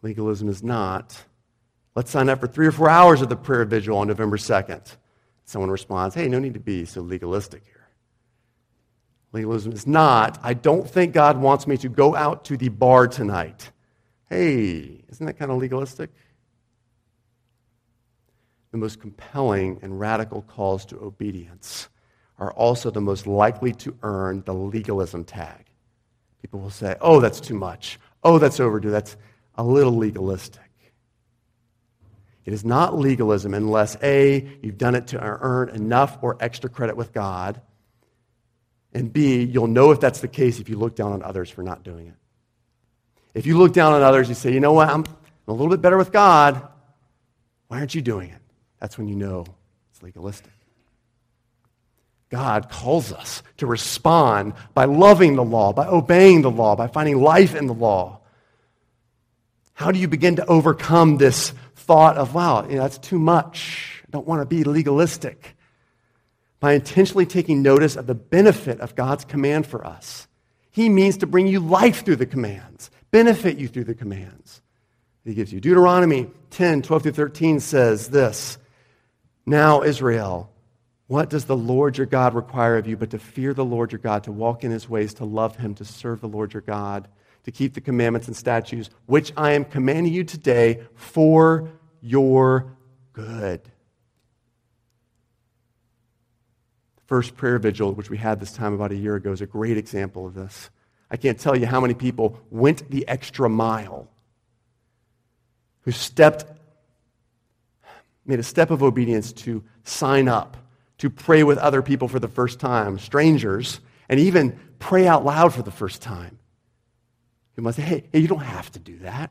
Legalism 0.02 0.48
is 0.48 0.62
not, 0.62 1.16
let's 1.94 2.10
sign 2.10 2.28
up 2.28 2.40
for 2.40 2.48
three 2.48 2.66
or 2.66 2.72
four 2.72 2.90
hours 2.90 3.22
of 3.22 3.28
the 3.28 3.36
prayer 3.36 3.64
vigil 3.64 3.96
on 3.96 4.08
November 4.08 4.36
2nd. 4.36 4.96
Someone 5.44 5.70
responds, 5.70 6.14
hey, 6.14 6.28
no 6.28 6.38
need 6.38 6.54
to 6.54 6.60
be 6.60 6.84
so 6.84 7.00
legalistic 7.00 7.64
here. 7.64 7.88
Legalism 9.32 9.72
is 9.72 9.86
not, 9.86 10.38
I 10.42 10.54
don't 10.54 10.88
think 10.88 11.14
God 11.14 11.38
wants 11.38 11.66
me 11.66 11.76
to 11.78 11.88
go 11.88 12.14
out 12.14 12.44
to 12.46 12.56
the 12.56 12.68
bar 12.68 13.06
tonight. 13.08 13.70
Hey, 14.28 15.04
isn't 15.08 15.26
that 15.26 15.38
kind 15.38 15.50
of 15.50 15.58
legalistic? 15.58 16.10
The 18.72 18.78
most 18.78 19.00
compelling 19.00 19.78
and 19.82 20.00
radical 20.00 20.42
calls 20.42 20.84
to 20.86 20.98
obedience 20.98 21.88
are 22.38 22.52
also 22.52 22.90
the 22.90 23.00
most 23.00 23.26
likely 23.26 23.72
to 23.74 23.96
earn 24.02 24.42
the 24.44 24.54
legalism 24.54 25.24
tag. 25.24 25.66
People 26.40 26.60
will 26.60 26.70
say, 26.70 26.96
oh, 27.00 27.20
that's 27.20 27.40
too 27.40 27.54
much. 27.54 28.00
Oh, 28.24 28.38
that's 28.38 28.58
overdue. 28.58 28.90
That's 28.90 29.16
a 29.54 29.62
little 29.62 29.94
legalistic. 29.94 30.62
It 32.44 32.52
is 32.52 32.64
not 32.64 32.98
legalism 32.98 33.54
unless 33.54 33.96
A, 34.02 34.58
you've 34.62 34.78
done 34.78 34.94
it 34.94 35.08
to 35.08 35.20
earn 35.20 35.68
enough 35.68 36.18
or 36.22 36.36
extra 36.40 36.68
credit 36.68 36.96
with 36.96 37.12
God, 37.12 37.60
and 38.94 39.12
B, 39.12 39.44
you'll 39.44 39.68
know 39.68 39.90
if 39.90 40.00
that's 40.00 40.20
the 40.20 40.28
case 40.28 40.58
if 40.58 40.68
you 40.68 40.76
look 40.76 40.96
down 40.96 41.12
on 41.12 41.22
others 41.22 41.48
for 41.48 41.62
not 41.62 41.82
doing 41.82 42.08
it. 42.08 42.14
If 43.34 43.46
you 43.46 43.56
look 43.56 43.72
down 43.72 43.92
on 43.92 44.02
others, 44.02 44.28
you 44.28 44.34
say, 44.34 44.52
you 44.52 44.60
know 44.60 44.72
what, 44.72 44.88
I'm 44.88 45.04
a 45.46 45.52
little 45.52 45.70
bit 45.70 45.80
better 45.80 45.96
with 45.96 46.12
God. 46.12 46.66
Why 47.68 47.78
aren't 47.78 47.94
you 47.94 48.02
doing 48.02 48.30
it? 48.30 48.41
That's 48.82 48.98
when 48.98 49.06
you 49.06 49.14
know 49.14 49.44
it's 49.92 50.02
legalistic. 50.02 50.50
God 52.30 52.68
calls 52.68 53.12
us 53.12 53.44
to 53.58 53.66
respond 53.66 54.54
by 54.74 54.86
loving 54.86 55.36
the 55.36 55.44
law, 55.44 55.72
by 55.72 55.86
obeying 55.86 56.42
the 56.42 56.50
law, 56.50 56.74
by 56.74 56.88
finding 56.88 57.20
life 57.22 57.54
in 57.54 57.68
the 57.68 57.74
law. 57.74 58.18
How 59.74 59.92
do 59.92 60.00
you 60.00 60.08
begin 60.08 60.34
to 60.36 60.46
overcome 60.46 61.16
this 61.16 61.50
thought 61.76 62.16
of, 62.16 62.34
wow, 62.34 62.66
you 62.68 62.74
know, 62.74 62.82
that's 62.82 62.98
too 62.98 63.20
much? 63.20 64.02
I 64.08 64.10
don't 64.10 64.26
want 64.26 64.42
to 64.42 64.46
be 64.46 64.64
legalistic 64.64 65.54
by 66.58 66.72
intentionally 66.72 67.26
taking 67.26 67.62
notice 67.62 67.94
of 67.94 68.08
the 68.08 68.16
benefit 68.16 68.80
of 68.80 68.96
God's 68.96 69.24
command 69.24 69.64
for 69.64 69.86
us. 69.86 70.26
He 70.72 70.88
means 70.88 71.18
to 71.18 71.28
bring 71.28 71.46
you 71.46 71.60
life 71.60 72.04
through 72.04 72.16
the 72.16 72.26
commands, 72.26 72.90
benefit 73.12 73.58
you 73.58 73.68
through 73.68 73.84
the 73.84 73.94
commands. 73.94 74.60
He 75.24 75.34
gives 75.34 75.52
you. 75.52 75.60
Deuteronomy 75.60 76.28
10, 76.50 76.82
12 76.82 77.02
through 77.04 77.12
13 77.12 77.60
says 77.60 78.08
this 78.08 78.58
Now, 79.44 79.82
Israel, 79.82 80.50
what 81.08 81.28
does 81.28 81.44
the 81.44 81.56
Lord 81.56 81.98
your 81.98 82.06
God 82.06 82.34
require 82.34 82.76
of 82.76 82.86
you 82.86 82.96
but 82.96 83.10
to 83.10 83.18
fear 83.18 83.52
the 83.52 83.64
Lord 83.64 83.92
your 83.92 83.98
God, 83.98 84.24
to 84.24 84.32
walk 84.32 84.64
in 84.64 84.70
his 84.70 84.88
ways, 84.88 85.14
to 85.14 85.24
love 85.24 85.56
him, 85.56 85.74
to 85.74 85.84
serve 85.84 86.20
the 86.20 86.28
Lord 86.28 86.52
your 86.52 86.62
God, 86.62 87.08
to 87.44 87.50
keep 87.50 87.74
the 87.74 87.80
commandments 87.80 88.28
and 88.28 88.36
statutes, 88.36 88.88
which 89.06 89.32
I 89.36 89.52
am 89.52 89.64
commanding 89.64 90.12
you 90.12 90.24
today 90.24 90.82
for 90.94 91.68
your 92.00 92.76
good? 93.12 93.62
The 96.96 97.02
first 97.06 97.36
prayer 97.36 97.58
vigil, 97.58 97.92
which 97.92 98.10
we 98.10 98.16
had 98.16 98.38
this 98.38 98.52
time 98.52 98.72
about 98.72 98.92
a 98.92 98.96
year 98.96 99.16
ago, 99.16 99.32
is 99.32 99.40
a 99.40 99.46
great 99.46 99.76
example 99.76 100.24
of 100.24 100.34
this. 100.34 100.70
I 101.10 101.16
can't 101.16 101.38
tell 101.38 101.56
you 101.56 101.66
how 101.66 101.80
many 101.80 101.94
people 101.94 102.40
went 102.48 102.88
the 102.90 103.06
extra 103.06 103.48
mile, 103.50 104.08
who 105.82 105.90
stepped, 105.90 106.46
made 108.24 108.38
a 108.38 108.44
step 108.44 108.70
of 108.70 108.82
obedience 108.82 109.32
to 109.32 109.62
sign 109.84 110.28
up, 110.28 110.56
to 110.98 111.10
pray 111.10 111.42
with 111.42 111.58
other 111.58 111.82
people 111.82 112.08
for 112.08 112.18
the 112.18 112.28
first 112.28 112.60
time, 112.60 112.98
strangers, 112.98 113.80
and 114.08 114.20
even 114.20 114.58
pray 114.78 115.06
out 115.06 115.24
loud 115.24 115.52
for 115.54 115.62
the 115.62 115.70
first 115.70 116.02
time. 116.02 116.38
You 117.56 117.62
must 117.62 117.76
say, 117.76 117.82
hey, 117.82 118.04
hey, 118.12 118.20
you 118.20 118.28
don't 118.28 118.40
have 118.40 118.70
to 118.72 118.78
do 118.78 118.98
that. 118.98 119.30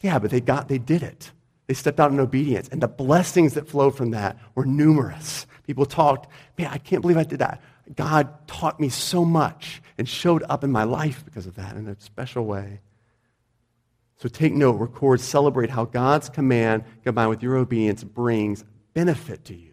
Yeah, 0.00 0.18
but 0.18 0.30
they 0.30 0.40
got, 0.40 0.68
they 0.68 0.78
did 0.78 1.02
it. 1.02 1.30
They 1.66 1.74
stepped 1.74 1.98
out 1.98 2.10
in 2.10 2.20
obedience, 2.20 2.68
and 2.68 2.82
the 2.82 2.88
blessings 2.88 3.54
that 3.54 3.68
flowed 3.68 3.96
from 3.96 4.10
that 4.10 4.38
were 4.54 4.66
numerous. 4.66 5.46
People 5.66 5.86
talked, 5.86 6.30
man, 6.58 6.68
I 6.70 6.78
can't 6.78 7.00
believe 7.00 7.16
I 7.16 7.24
did 7.24 7.38
that. 7.38 7.62
God 7.96 8.46
taught 8.46 8.80
me 8.80 8.88
so 8.90 9.24
much 9.24 9.82
and 9.96 10.08
showed 10.08 10.44
up 10.48 10.62
in 10.62 10.70
my 10.72 10.84
life 10.84 11.24
because 11.24 11.46
of 11.46 11.54
that 11.54 11.76
in 11.76 11.86
a 11.86 11.98
special 12.00 12.44
way. 12.44 12.80
So 14.16 14.28
take 14.28 14.52
note, 14.52 14.72
record, 14.72 15.20
celebrate 15.20 15.70
how 15.70 15.84
God's 15.84 16.28
command 16.28 16.84
combined 17.02 17.30
with 17.30 17.42
your 17.42 17.56
obedience 17.56 18.04
brings 18.04 18.64
benefit 18.94 19.44
to 19.46 19.54
you. 19.54 19.72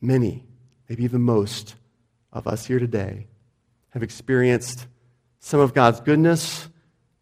Many, 0.00 0.44
maybe 0.88 1.04
even 1.04 1.22
most 1.22 1.74
of 2.32 2.46
us 2.46 2.66
here 2.66 2.78
today 2.78 3.26
have 3.90 4.02
experienced 4.02 4.86
some 5.40 5.60
of 5.60 5.74
God's 5.74 6.00
goodness, 6.00 6.68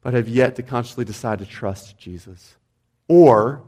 but 0.02 0.14
have 0.14 0.28
yet 0.28 0.56
to 0.56 0.62
consciously 0.62 1.04
decide 1.04 1.38
to 1.38 1.46
trust 1.46 1.96
Jesus. 1.98 2.56
Or 3.08 3.62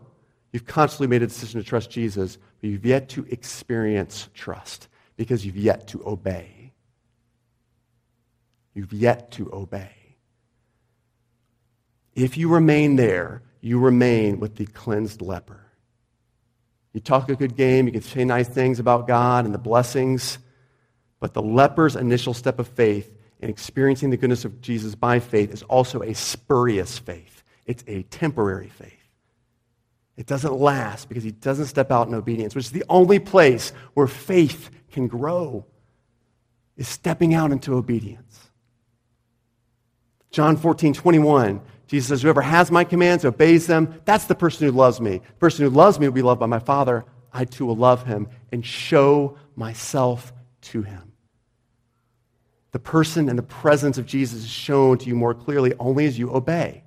You've 0.52 0.66
constantly 0.66 1.08
made 1.08 1.22
a 1.22 1.26
decision 1.26 1.60
to 1.60 1.66
trust 1.66 1.90
Jesus, 1.90 2.38
but 2.60 2.70
you've 2.70 2.86
yet 2.86 3.08
to 3.10 3.26
experience 3.30 4.28
trust 4.34 4.88
because 5.16 5.44
you've 5.44 5.56
yet 5.56 5.88
to 5.88 6.06
obey. 6.06 6.57
You've 8.78 8.92
yet 8.92 9.32
to 9.32 9.52
obey. 9.52 9.90
If 12.14 12.36
you 12.36 12.48
remain 12.48 12.94
there, 12.94 13.42
you 13.60 13.80
remain 13.80 14.38
with 14.38 14.54
the 14.54 14.66
cleansed 14.66 15.20
leper. 15.20 15.66
You 16.92 17.00
talk 17.00 17.28
a 17.28 17.34
good 17.34 17.56
game, 17.56 17.86
you 17.86 17.92
can 17.92 18.02
say 18.02 18.24
nice 18.24 18.46
things 18.46 18.78
about 18.78 19.08
God 19.08 19.46
and 19.46 19.52
the 19.52 19.58
blessings, 19.58 20.38
but 21.18 21.34
the 21.34 21.42
leper's 21.42 21.96
initial 21.96 22.32
step 22.32 22.60
of 22.60 22.68
faith 22.68 23.12
in 23.40 23.50
experiencing 23.50 24.10
the 24.10 24.16
goodness 24.16 24.44
of 24.44 24.60
Jesus 24.60 24.94
by 24.94 25.18
faith 25.18 25.52
is 25.52 25.64
also 25.64 26.02
a 26.02 26.14
spurious 26.14 27.00
faith. 27.00 27.42
It's 27.66 27.82
a 27.88 28.04
temporary 28.04 28.68
faith. 28.68 28.92
It 30.16 30.26
doesn't 30.26 30.54
last 30.54 31.08
because 31.08 31.24
he 31.24 31.32
doesn't 31.32 31.66
step 31.66 31.90
out 31.90 32.06
in 32.06 32.14
obedience, 32.14 32.54
which 32.54 32.66
is 32.66 32.70
the 32.70 32.84
only 32.88 33.18
place 33.18 33.72
where 33.94 34.06
faith 34.06 34.70
can 34.92 35.08
grow, 35.08 35.66
is 36.76 36.86
stepping 36.86 37.34
out 37.34 37.50
into 37.50 37.74
obedience. 37.74 38.27
John 40.30 40.56
14, 40.56 40.94
21, 40.94 41.60
Jesus 41.86 42.08
says, 42.08 42.22
Whoever 42.22 42.42
has 42.42 42.70
my 42.70 42.84
commands, 42.84 43.24
obeys 43.24 43.66
them, 43.66 44.00
that's 44.04 44.26
the 44.26 44.34
person 44.34 44.66
who 44.66 44.72
loves 44.72 45.00
me. 45.00 45.18
The 45.18 45.34
person 45.34 45.64
who 45.64 45.70
loves 45.70 45.98
me 45.98 46.06
will 46.06 46.14
be 46.14 46.22
loved 46.22 46.40
by 46.40 46.46
my 46.46 46.58
Father. 46.58 47.04
I 47.32 47.44
too 47.44 47.66
will 47.66 47.76
love 47.76 48.06
him 48.06 48.28
and 48.52 48.64
show 48.64 49.38
myself 49.56 50.32
to 50.62 50.82
him. 50.82 51.12
The 52.72 52.78
person 52.78 53.28
and 53.28 53.38
the 53.38 53.42
presence 53.42 53.96
of 53.96 54.06
Jesus 54.06 54.44
is 54.44 54.50
shown 54.50 54.98
to 54.98 55.06
you 55.06 55.14
more 55.14 55.34
clearly 55.34 55.72
only 55.78 56.06
as 56.06 56.18
you 56.18 56.34
obey. 56.34 56.84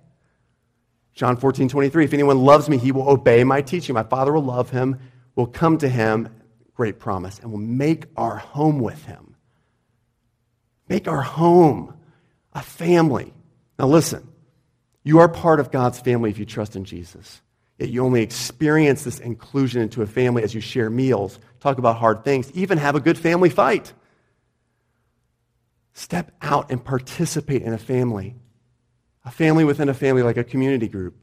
John 1.13 1.35
14, 1.35 1.69
23. 1.69 2.05
If 2.05 2.13
anyone 2.13 2.39
loves 2.39 2.69
me, 2.69 2.77
he 2.77 2.91
will 2.91 3.09
obey 3.09 3.43
my 3.43 3.61
teaching. 3.61 3.95
My 3.95 4.03
Father 4.03 4.31
will 4.31 4.43
love 4.43 4.69
him, 4.69 4.99
will 5.35 5.47
come 5.47 5.77
to 5.79 5.89
him, 5.89 6.29
great 6.75 6.99
promise, 6.99 7.39
and 7.39 7.51
will 7.51 7.59
make 7.59 8.05
our 8.15 8.37
home 8.37 8.79
with 8.79 9.05
him. 9.05 9.35
Make 10.87 11.07
our 11.07 11.21
home 11.21 11.95
a 12.53 12.61
family. 12.61 13.33
Now, 13.79 13.87
listen, 13.87 14.27
you 15.03 15.19
are 15.19 15.29
part 15.29 15.59
of 15.59 15.71
God's 15.71 15.99
family 15.99 16.29
if 16.29 16.37
you 16.37 16.45
trust 16.45 16.75
in 16.75 16.85
Jesus. 16.85 17.41
Yet 17.79 17.89
you 17.89 18.05
only 18.05 18.21
experience 18.21 19.03
this 19.03 19.19
inclusion 19.19 19.81
into 19.81 20.03
a 20.03 20.07
family 20.07 20.43
as 20.43 20.53
you 20.53 20.61
share 20.61 20.89
meals, 20.89 21.39
talk 21.59 21.79
about 21.79 21.97
hard 21.97 22.23
things, 22.23 22.51
even 22.51 22.77
have 22.77 22.95
a 22.95 22.99
good 22.99 23.17
family 23.17 23.49
fight. 23.49 23.91
Step 25.93 26.31
out 26.41 26.71
and 26.71 26.83
participate 26.83 27.63
in 27.63 27.73
a 27.73 27.77
family, 27.77 28.35
a 29.25 29.31
family 29.31 29.63
within 29.63 29.89
a 29.89 29.93
family, 29.93 30.21
like 30.21 30.37
a 30.37 30.43
community 30.43 30.87
group. 30.87 31.15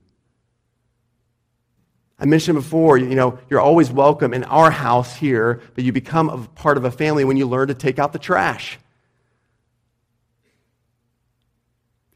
I 2.18 2.26
mentioned 2.26 2.56
before, 2.56 2.98
you 2.98 3.14
know, 3.14 3.38
you're 3.48 3.60
always 3.60 3.92
welcome 3.92 4.34
in 4.34 4.42
our 4.44 4.72
house 4.72 5.14
here, 5.14 5.60
but 5.76 5.84
you 5.84 5.92
become 5.92 6.28
a 6.28 6.38
part 6.38 6.76
of 6.76 6.84
a 6.84 6.90
family 6.90 7.24
when 7.24 7.36
you 7.36 7.46
learn 7.46 7.68
to 7.68 7.74
take 7.74 8.00
out 8.00 8.12
the 8.12 8.18
trash. 8.18 8.78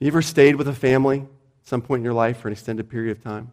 You 0.03 0.09
ever 0.09 0.21
stayed 0.21 0.57
with 0.57 0.67
a 0.67 0.75
family 0.75 1.21
at 1.21 1.69
some 1.69 1.81
point 1.81 2.01
in 2.01 2.05
your 2.05 2.13
life 2.13 2.39
for 2.39 2.49
an 2.49 2.53
extended 2.53 2.91
period 2.91 3.17
of 3.17 3.23
time? 3.23 3.53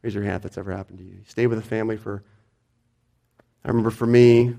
Raise 0.00 0.14
your 0.14 0.24
hand 0.24 0.36
if 0.36 0.42
that's 0.44 0.56
ever 0.56 0.72
happened 0.72 0.96
to 0.96 1.04
you. 1.04 1.10
You 1.10 1.24
stayed 1.28 1.48
with 1.48 1.58
a 1.58 1.62
family 1.62 1.98
for, 1.98 2.24
I 3.62 3.68
remember 3.68 3.90
for 3.90 4.06
me, 4.06 4.56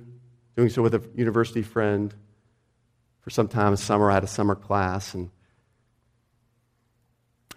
doing 0.55 0.69
so 0.69 0.84
with 0.84 0.93
a 0.93 1.01
university 1.15 1.63
friend. 1.63 2.13
For 3.21 3.32
some 3.32 3.47
time, 3.47 3.73
a 3.73 3.78
summer, 3.78 4.11
I 4.11 4.13
had 4.13 4.23
a 4.23 4.28
summer 4.28 4.53
class, 4.53 5.15
and 5.15 5.32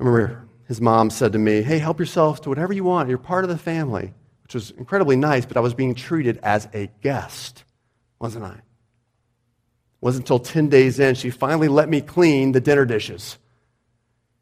I 0.01 0.05
remember 0.05 0.49
his 0.67 0.81
mom 0.81 1.11
said 1.11 1.33
to 1.33 1.39
me, 1.39 1.61
Hey, 1.61 1.77
help 1.79 2.01
yourself 2.01 2.41
to 2.43 2.49
whatever 2.49 2.73
you 2.73 2.85
want. 2.85 3.11
You're 3.11 3.19
part 3.19 3.45
of 3.45 3.51
the 3.51 3.59
family, 3.59 4.15
which 4.45 4.55
was 4.55 4.71
incredibly 4.71 5.17
nice, 5.17 5.45
but 5.45 5.59
I 5.59 5.61
was 5.61 5.75
being 5.75 5.95
treated 5.95 6.39
as 6.43 6.67
a 6.73 6.91
guest, 7.03 7.65
wasn't 8.19 8.47
I? 8.47 8.55
It 8.55 8.63
wasn't 10.01 10.25
until 10.25 10.39
10 10.39 10.71
days 10.71 10.99
in 10.99 11.17
she 11.17 11.29
finally 11.29 11.69
let 11.69 11.91
me 11.91 12.01
clean 12.01 12.53
the 12.53 12.63
dinner 12.63 12.87
dishes. 12.87 13.37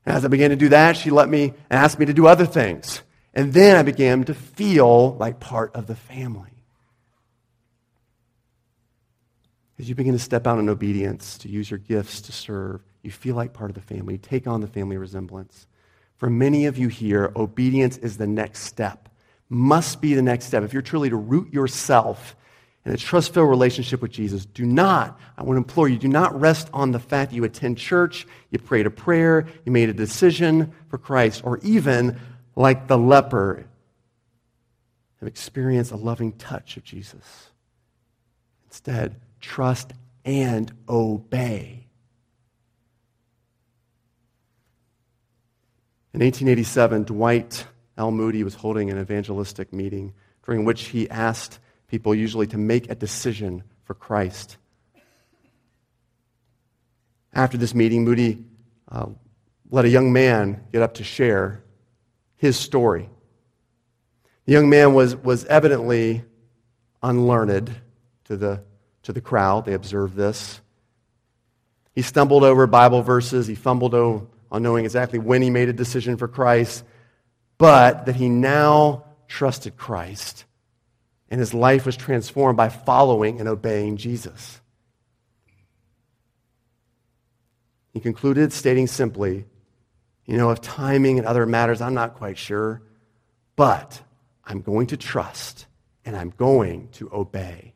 And 0.07 0.15
as 0.15 0.25
I 0.25 0.29
began 0.29 0.51
to 0.51 0.57
do 0.57 0.69
that, 0.69 0.97
she 0.97 1.11
let 1.11 1.29
me 1.29 1.53
and 1.69 1.79
asked 1.81 1.99
me 1.99 2.07
to 2.07 2.15
do 2.15 2.27
other 2.29 2.47
things. 2.47 3.03
And 3.35 3.53
then 3.53 3.77
I 3.77 3.83
began 3.83 4.25
to 4.25 4.35
feel 4.35 5.15
like 5.17 5.41
part 5.41 5.75
of 5.75 5.87
the 5.87 5.97
family. 5.97 6.51
As 9.79 9.89
you 9.89 9.95
begin 9.95 10.15
to 10.15 10.19
step 10.19 10.47
out 10.47 10.59
in 10.59 10.71
obedience, 10.71 11.37
to 11.39 11.49
use 11.49 11.71
your 11.71 11.79
gifts 11.79 12.23
to 12.23 12.33
serve, 12.33 12.83
you 13.03 13.11
feel 13.11 13.37
like 13.37 13.53
part 13.53 13.71
of 13.71 13.75
the 13.75 13.83
family. 13.83 14.15
You 14.15 14.19
take 14.19 14.47
on 14.47 14.63
the 14.63 14.67
family 14.67 14.97
resemblance. 14.97 15.67
For 16.17 16.31
many 16.31 16.65
of 16.65 16.79
you 16.79 16.89
here, 16.89 17.31
obedience 17.37 17.99
is 17.99 18.17
the 18.17 18.27
next 18.27 18.61
step, 18.63 19.11
must 19.51 20.01
be 20.01 20.15
the 20.15 20.23
next 20.23 20.47
step. 20.47 20.63
If 20.63 20.73
you're 20.73 20.81
truly 20.81 21.11
to 21.11 21.17
root 21.17 21.53
yourself 21.53 22.37
in 22.87 22.93
a 22.93 22.97
trust 22.97 23.35
filled 23.35 23.51
relationship 23.51 24.01
with 24.01 24.13
Jesus, 24.13 24.47
do 24.47 24.65
not, 24.65 25.19
I 25.37 25.43
want 25.43 25.57
to 25.57 25.59
implore 25.59 25.89
you, 25.89 25.99
do 25.99 26.07
not 26.07 26.41
rest 26.41 26.71
on 26.73 26.93
the 26.93 27.01
fact 27.01 27.33
that 27.33 27.37
you 27.37 27.43
attend 27.43 27.79
church, 27.79 28.29
you 28.51 28.61
prayed 28.61 28.87
a 28.87 28.91
prayer, 28.91 29.45
you 29.65 29.73
made 29.73 29.89
a 29.89 29.93
decision 29.93 30.73
for 30.89 30.97
Christ, 30.97 31.43
or 31.45 31.59
even 31.65 32.17
like 32.55 32.87
the 32.87 32.97
leper, 32.97 33.67
have 35.19 35.27
experienced 35.27 35.91
a 35.91 35.97
loving 35.97 36.31
touch 36.33 36.77
of 36.77 36.85
Jesus. 36.85 37.51
Instead, 38.67 39.17
trust 39.41 39.93
and 40.25 40.73
obey. 40.89 41.89
In 46.15 46.21
1887, 46.21 47.03
Dwight 47.03 47.67
L. 47.99 48.13
Moody 48.13 48.45
was 48.45 48.55
holding 48.55 48.91
an 48.91 49.01
evangelistic 49.01 49.73
meeting 49.73 50.15
during 50.45 50.65
which 50.65 50.85
he 50.85 51.11
asked 51.11 51.59
people 51.89 52.15
usually 52.15 52.47
to 52.49 52.59
make 52.59 52.91
a 52.91 52.95
decision 52.95 53.63
for 53.85 53.95
Christ. 53.95 54.57
After 57.33 57.57
this 57.57 57.75
meeting, 57.75 58.05
Moody 58.05 58.45
uh, 58.91 59.07
let 59.71 59.85
a 59.85 59.89
young 59.89 60.13
man 60.13 60.65
get 60.73 60.83
up 60.83 60.95
to 60.95 61.05
share 61.05 61.63
his 62.37 62.57
story. 62.57 63.09
The 64.47 64.53
young 64.53 64.69
man 64.69 64.95
was, 64.95 65.17
was 65.17 65.45
evidently 65.45 66.25
unlearned 67.03 67.75
to 68.25 68.37
the, 68.37 68.63
to 69.03 69.13
the 69.13 69.21
crowd. 69.21 69.65
They 69.65 69.75
observed 69.75 70.17
this. 70.17 70.61
He 71.95 72.03
stumbled 72.03 72.43
over 72.43 72.67
Bible 72.67 73.03
verses. 73.03 73.47
He 73.47 73.55
fumbled 73.55 73.95
on 73.95 74.63
knowing 74.63 74.85
exactly 74.85 75.19
when 75.19 75.43
he 75.43 75.51
made 75.51 75.69
a 75.69 75.73
decision 75.73 76.17
for 76.17 76.29
Christ, 76.29 76.85
but 77.59 78.07
that 78.07 78.17
he 78.17 78.29
now 78.29 79.05
trusted 79.29 79.77
Christ 79.77 80.46
and 81.31 81.41
his 81.41 81.55
life 81.55 81.87
was 81.87 81.97
transformed 81.97 82.57
by 82.57 82.69
following 82.69 83.41
and 83.41 83.49
obeying 83.49 83.97
Jesus. 83.97 84.61
He 87.93 88.01
concluded, 88.01 88.53
stating 88.53 88.87
simply, 88.87 89.47
You 90.27 90.37
know, 90.37 90.51
if 90.51 90.61
timing 90.61 91.19
and 91.19 91.27
other 91.27 91.47
matters, 91.47 91.81
I'm 91.81 91.95
not 91.95 92.15
quite 92.15 92.39
sure, 92.39 92.83
but 93.57 94.01
I'm 94.45 94.61
going 94.61 94.89
to 94.89 94.97
trust 94.97 95.67
and 96.05 96.15
I'm 96.15 96.31
going 96.37 96.89
to 96.93 97.11
obey. 97.13 97.73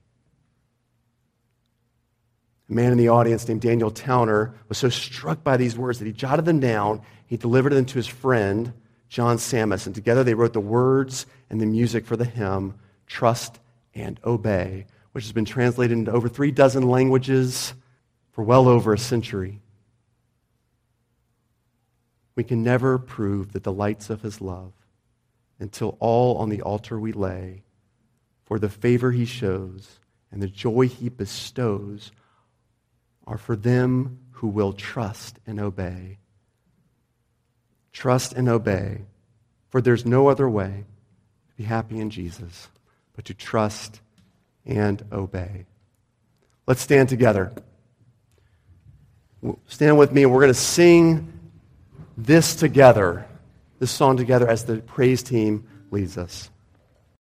A 2.69 2.73
man 2.73 2.93
in 2.93 2.99
the 2.99 3.09
audience 3.09 3.49
named 3.49 3.63
Daniel 3.63 3.91
Towner 3.91 4.55
was 4.69 4.79
so 4.79 4.89
struck 4.89 5.43
by 5.43 5.57
these 5.57 5.77
words 5.77 5.99
that 5.99 6.05
he 6.05 6.13
jotted 6.13 6.45
them 6.45 6.61
down. 6.61 7.03
He 7.27 7.37
delivered 7.37 7.73
them 7.73 7.87
to 7.87 7.95
his 7.95 8.07
friend, 8.07 8.73
John 9.09 9.39
Sammis, 9.39 9.87
and 9.87 9.95
together 9.95 10.23
they 10.23 10.35
wrote 10.35 10.53
the 10.53 10.61
words 10.61 11.27
and 11.49 11.61
the 11.61 11.67
music 11.67 12.07
for 12.07 12.17
the 12.17 12.25
hymn, 12.25 12.75
Trust 13.11 13.59
and 13.93 14.21
Obey, 14.25 14.87
which 15.13 15.25
has 15.25 15.33
been 15.33 15.45
translated 15.45 15.99
into 15.99 16.13
over 16.13 16.29
three 16.29 16.53
dozen 16.53 16.89
languages 16.89 17.75
for 18.31 18.45
well 18.45 18.69
over 18.69 18.95
a 18.95 18.99
century. 18.99 19.61
We 22.37 22.45
can 22.45 22.63
never 22.63 22.99
prove 22.99 23.53
the 23.53 23.59
delights 23.59 24.11
of 24.11 24.23
his 24.23 24.41
love 24.41 24.73
until 25.59 25.97
all 25.99 26.39
on 26.39 26.51
the 26.51 26.63
altar 26.63 26.99
we 26.99 27.13
lay, 27.13 27.65
for 28.45 28.61
the 28.61 28.69
favor 28.69 29.11
he 29.11 29.25
shows 29.25 29.99
and 30.31 30.41
the 30.41 30.49
joy 30.49 30.87
he 30.87 31.09
bestows 31.09 32.13
are 33.27 33.39
for 33.39 33.57
them 33.57 34.21
who 34.31 34.47
will 34.47 34.73
trust 34.73 35.41
and 35.49 35.59
obey. 35.59 36.19
Trust 37.93 38.35
and 38.35 38.49
obey, 38.49 39.03
for 39.69 39.83
there's 39.83 40.07
no 40.07 40.29
other 40.29 40.49
way 40.49 40.85
to 41.49 41.55
be 41.57 41.65
happy 41.65 41.99
in 41.99 42.09
Jesus 42.09 42.69
but 43.21 43.27
to 43.27 43.35
trust 43.35 44.01
and 44.65 45.05
obey. 45.13 45.67
Let's 46.67 46.81
stand 46.81 47.11
together. 47.11 47.53
Stand 49.67 49.99
with 49.99 50.11
me, 50.11 50.23
and 50.23 50.33
we're 50.33 50.41
going 50.41 50.55
to 50.55 50.59
sing 50.59 51.31
this 52.17 52.55
together, 52.57 53.27
this 53.79 53.91
song 53.91 54.17
together 54.17 54.49
as 54.49 54.65
the 54.65 54.79
praise 54.79 55.23
team 55.23 55.69
leads 55.91 56.17
us. 56.17 56.49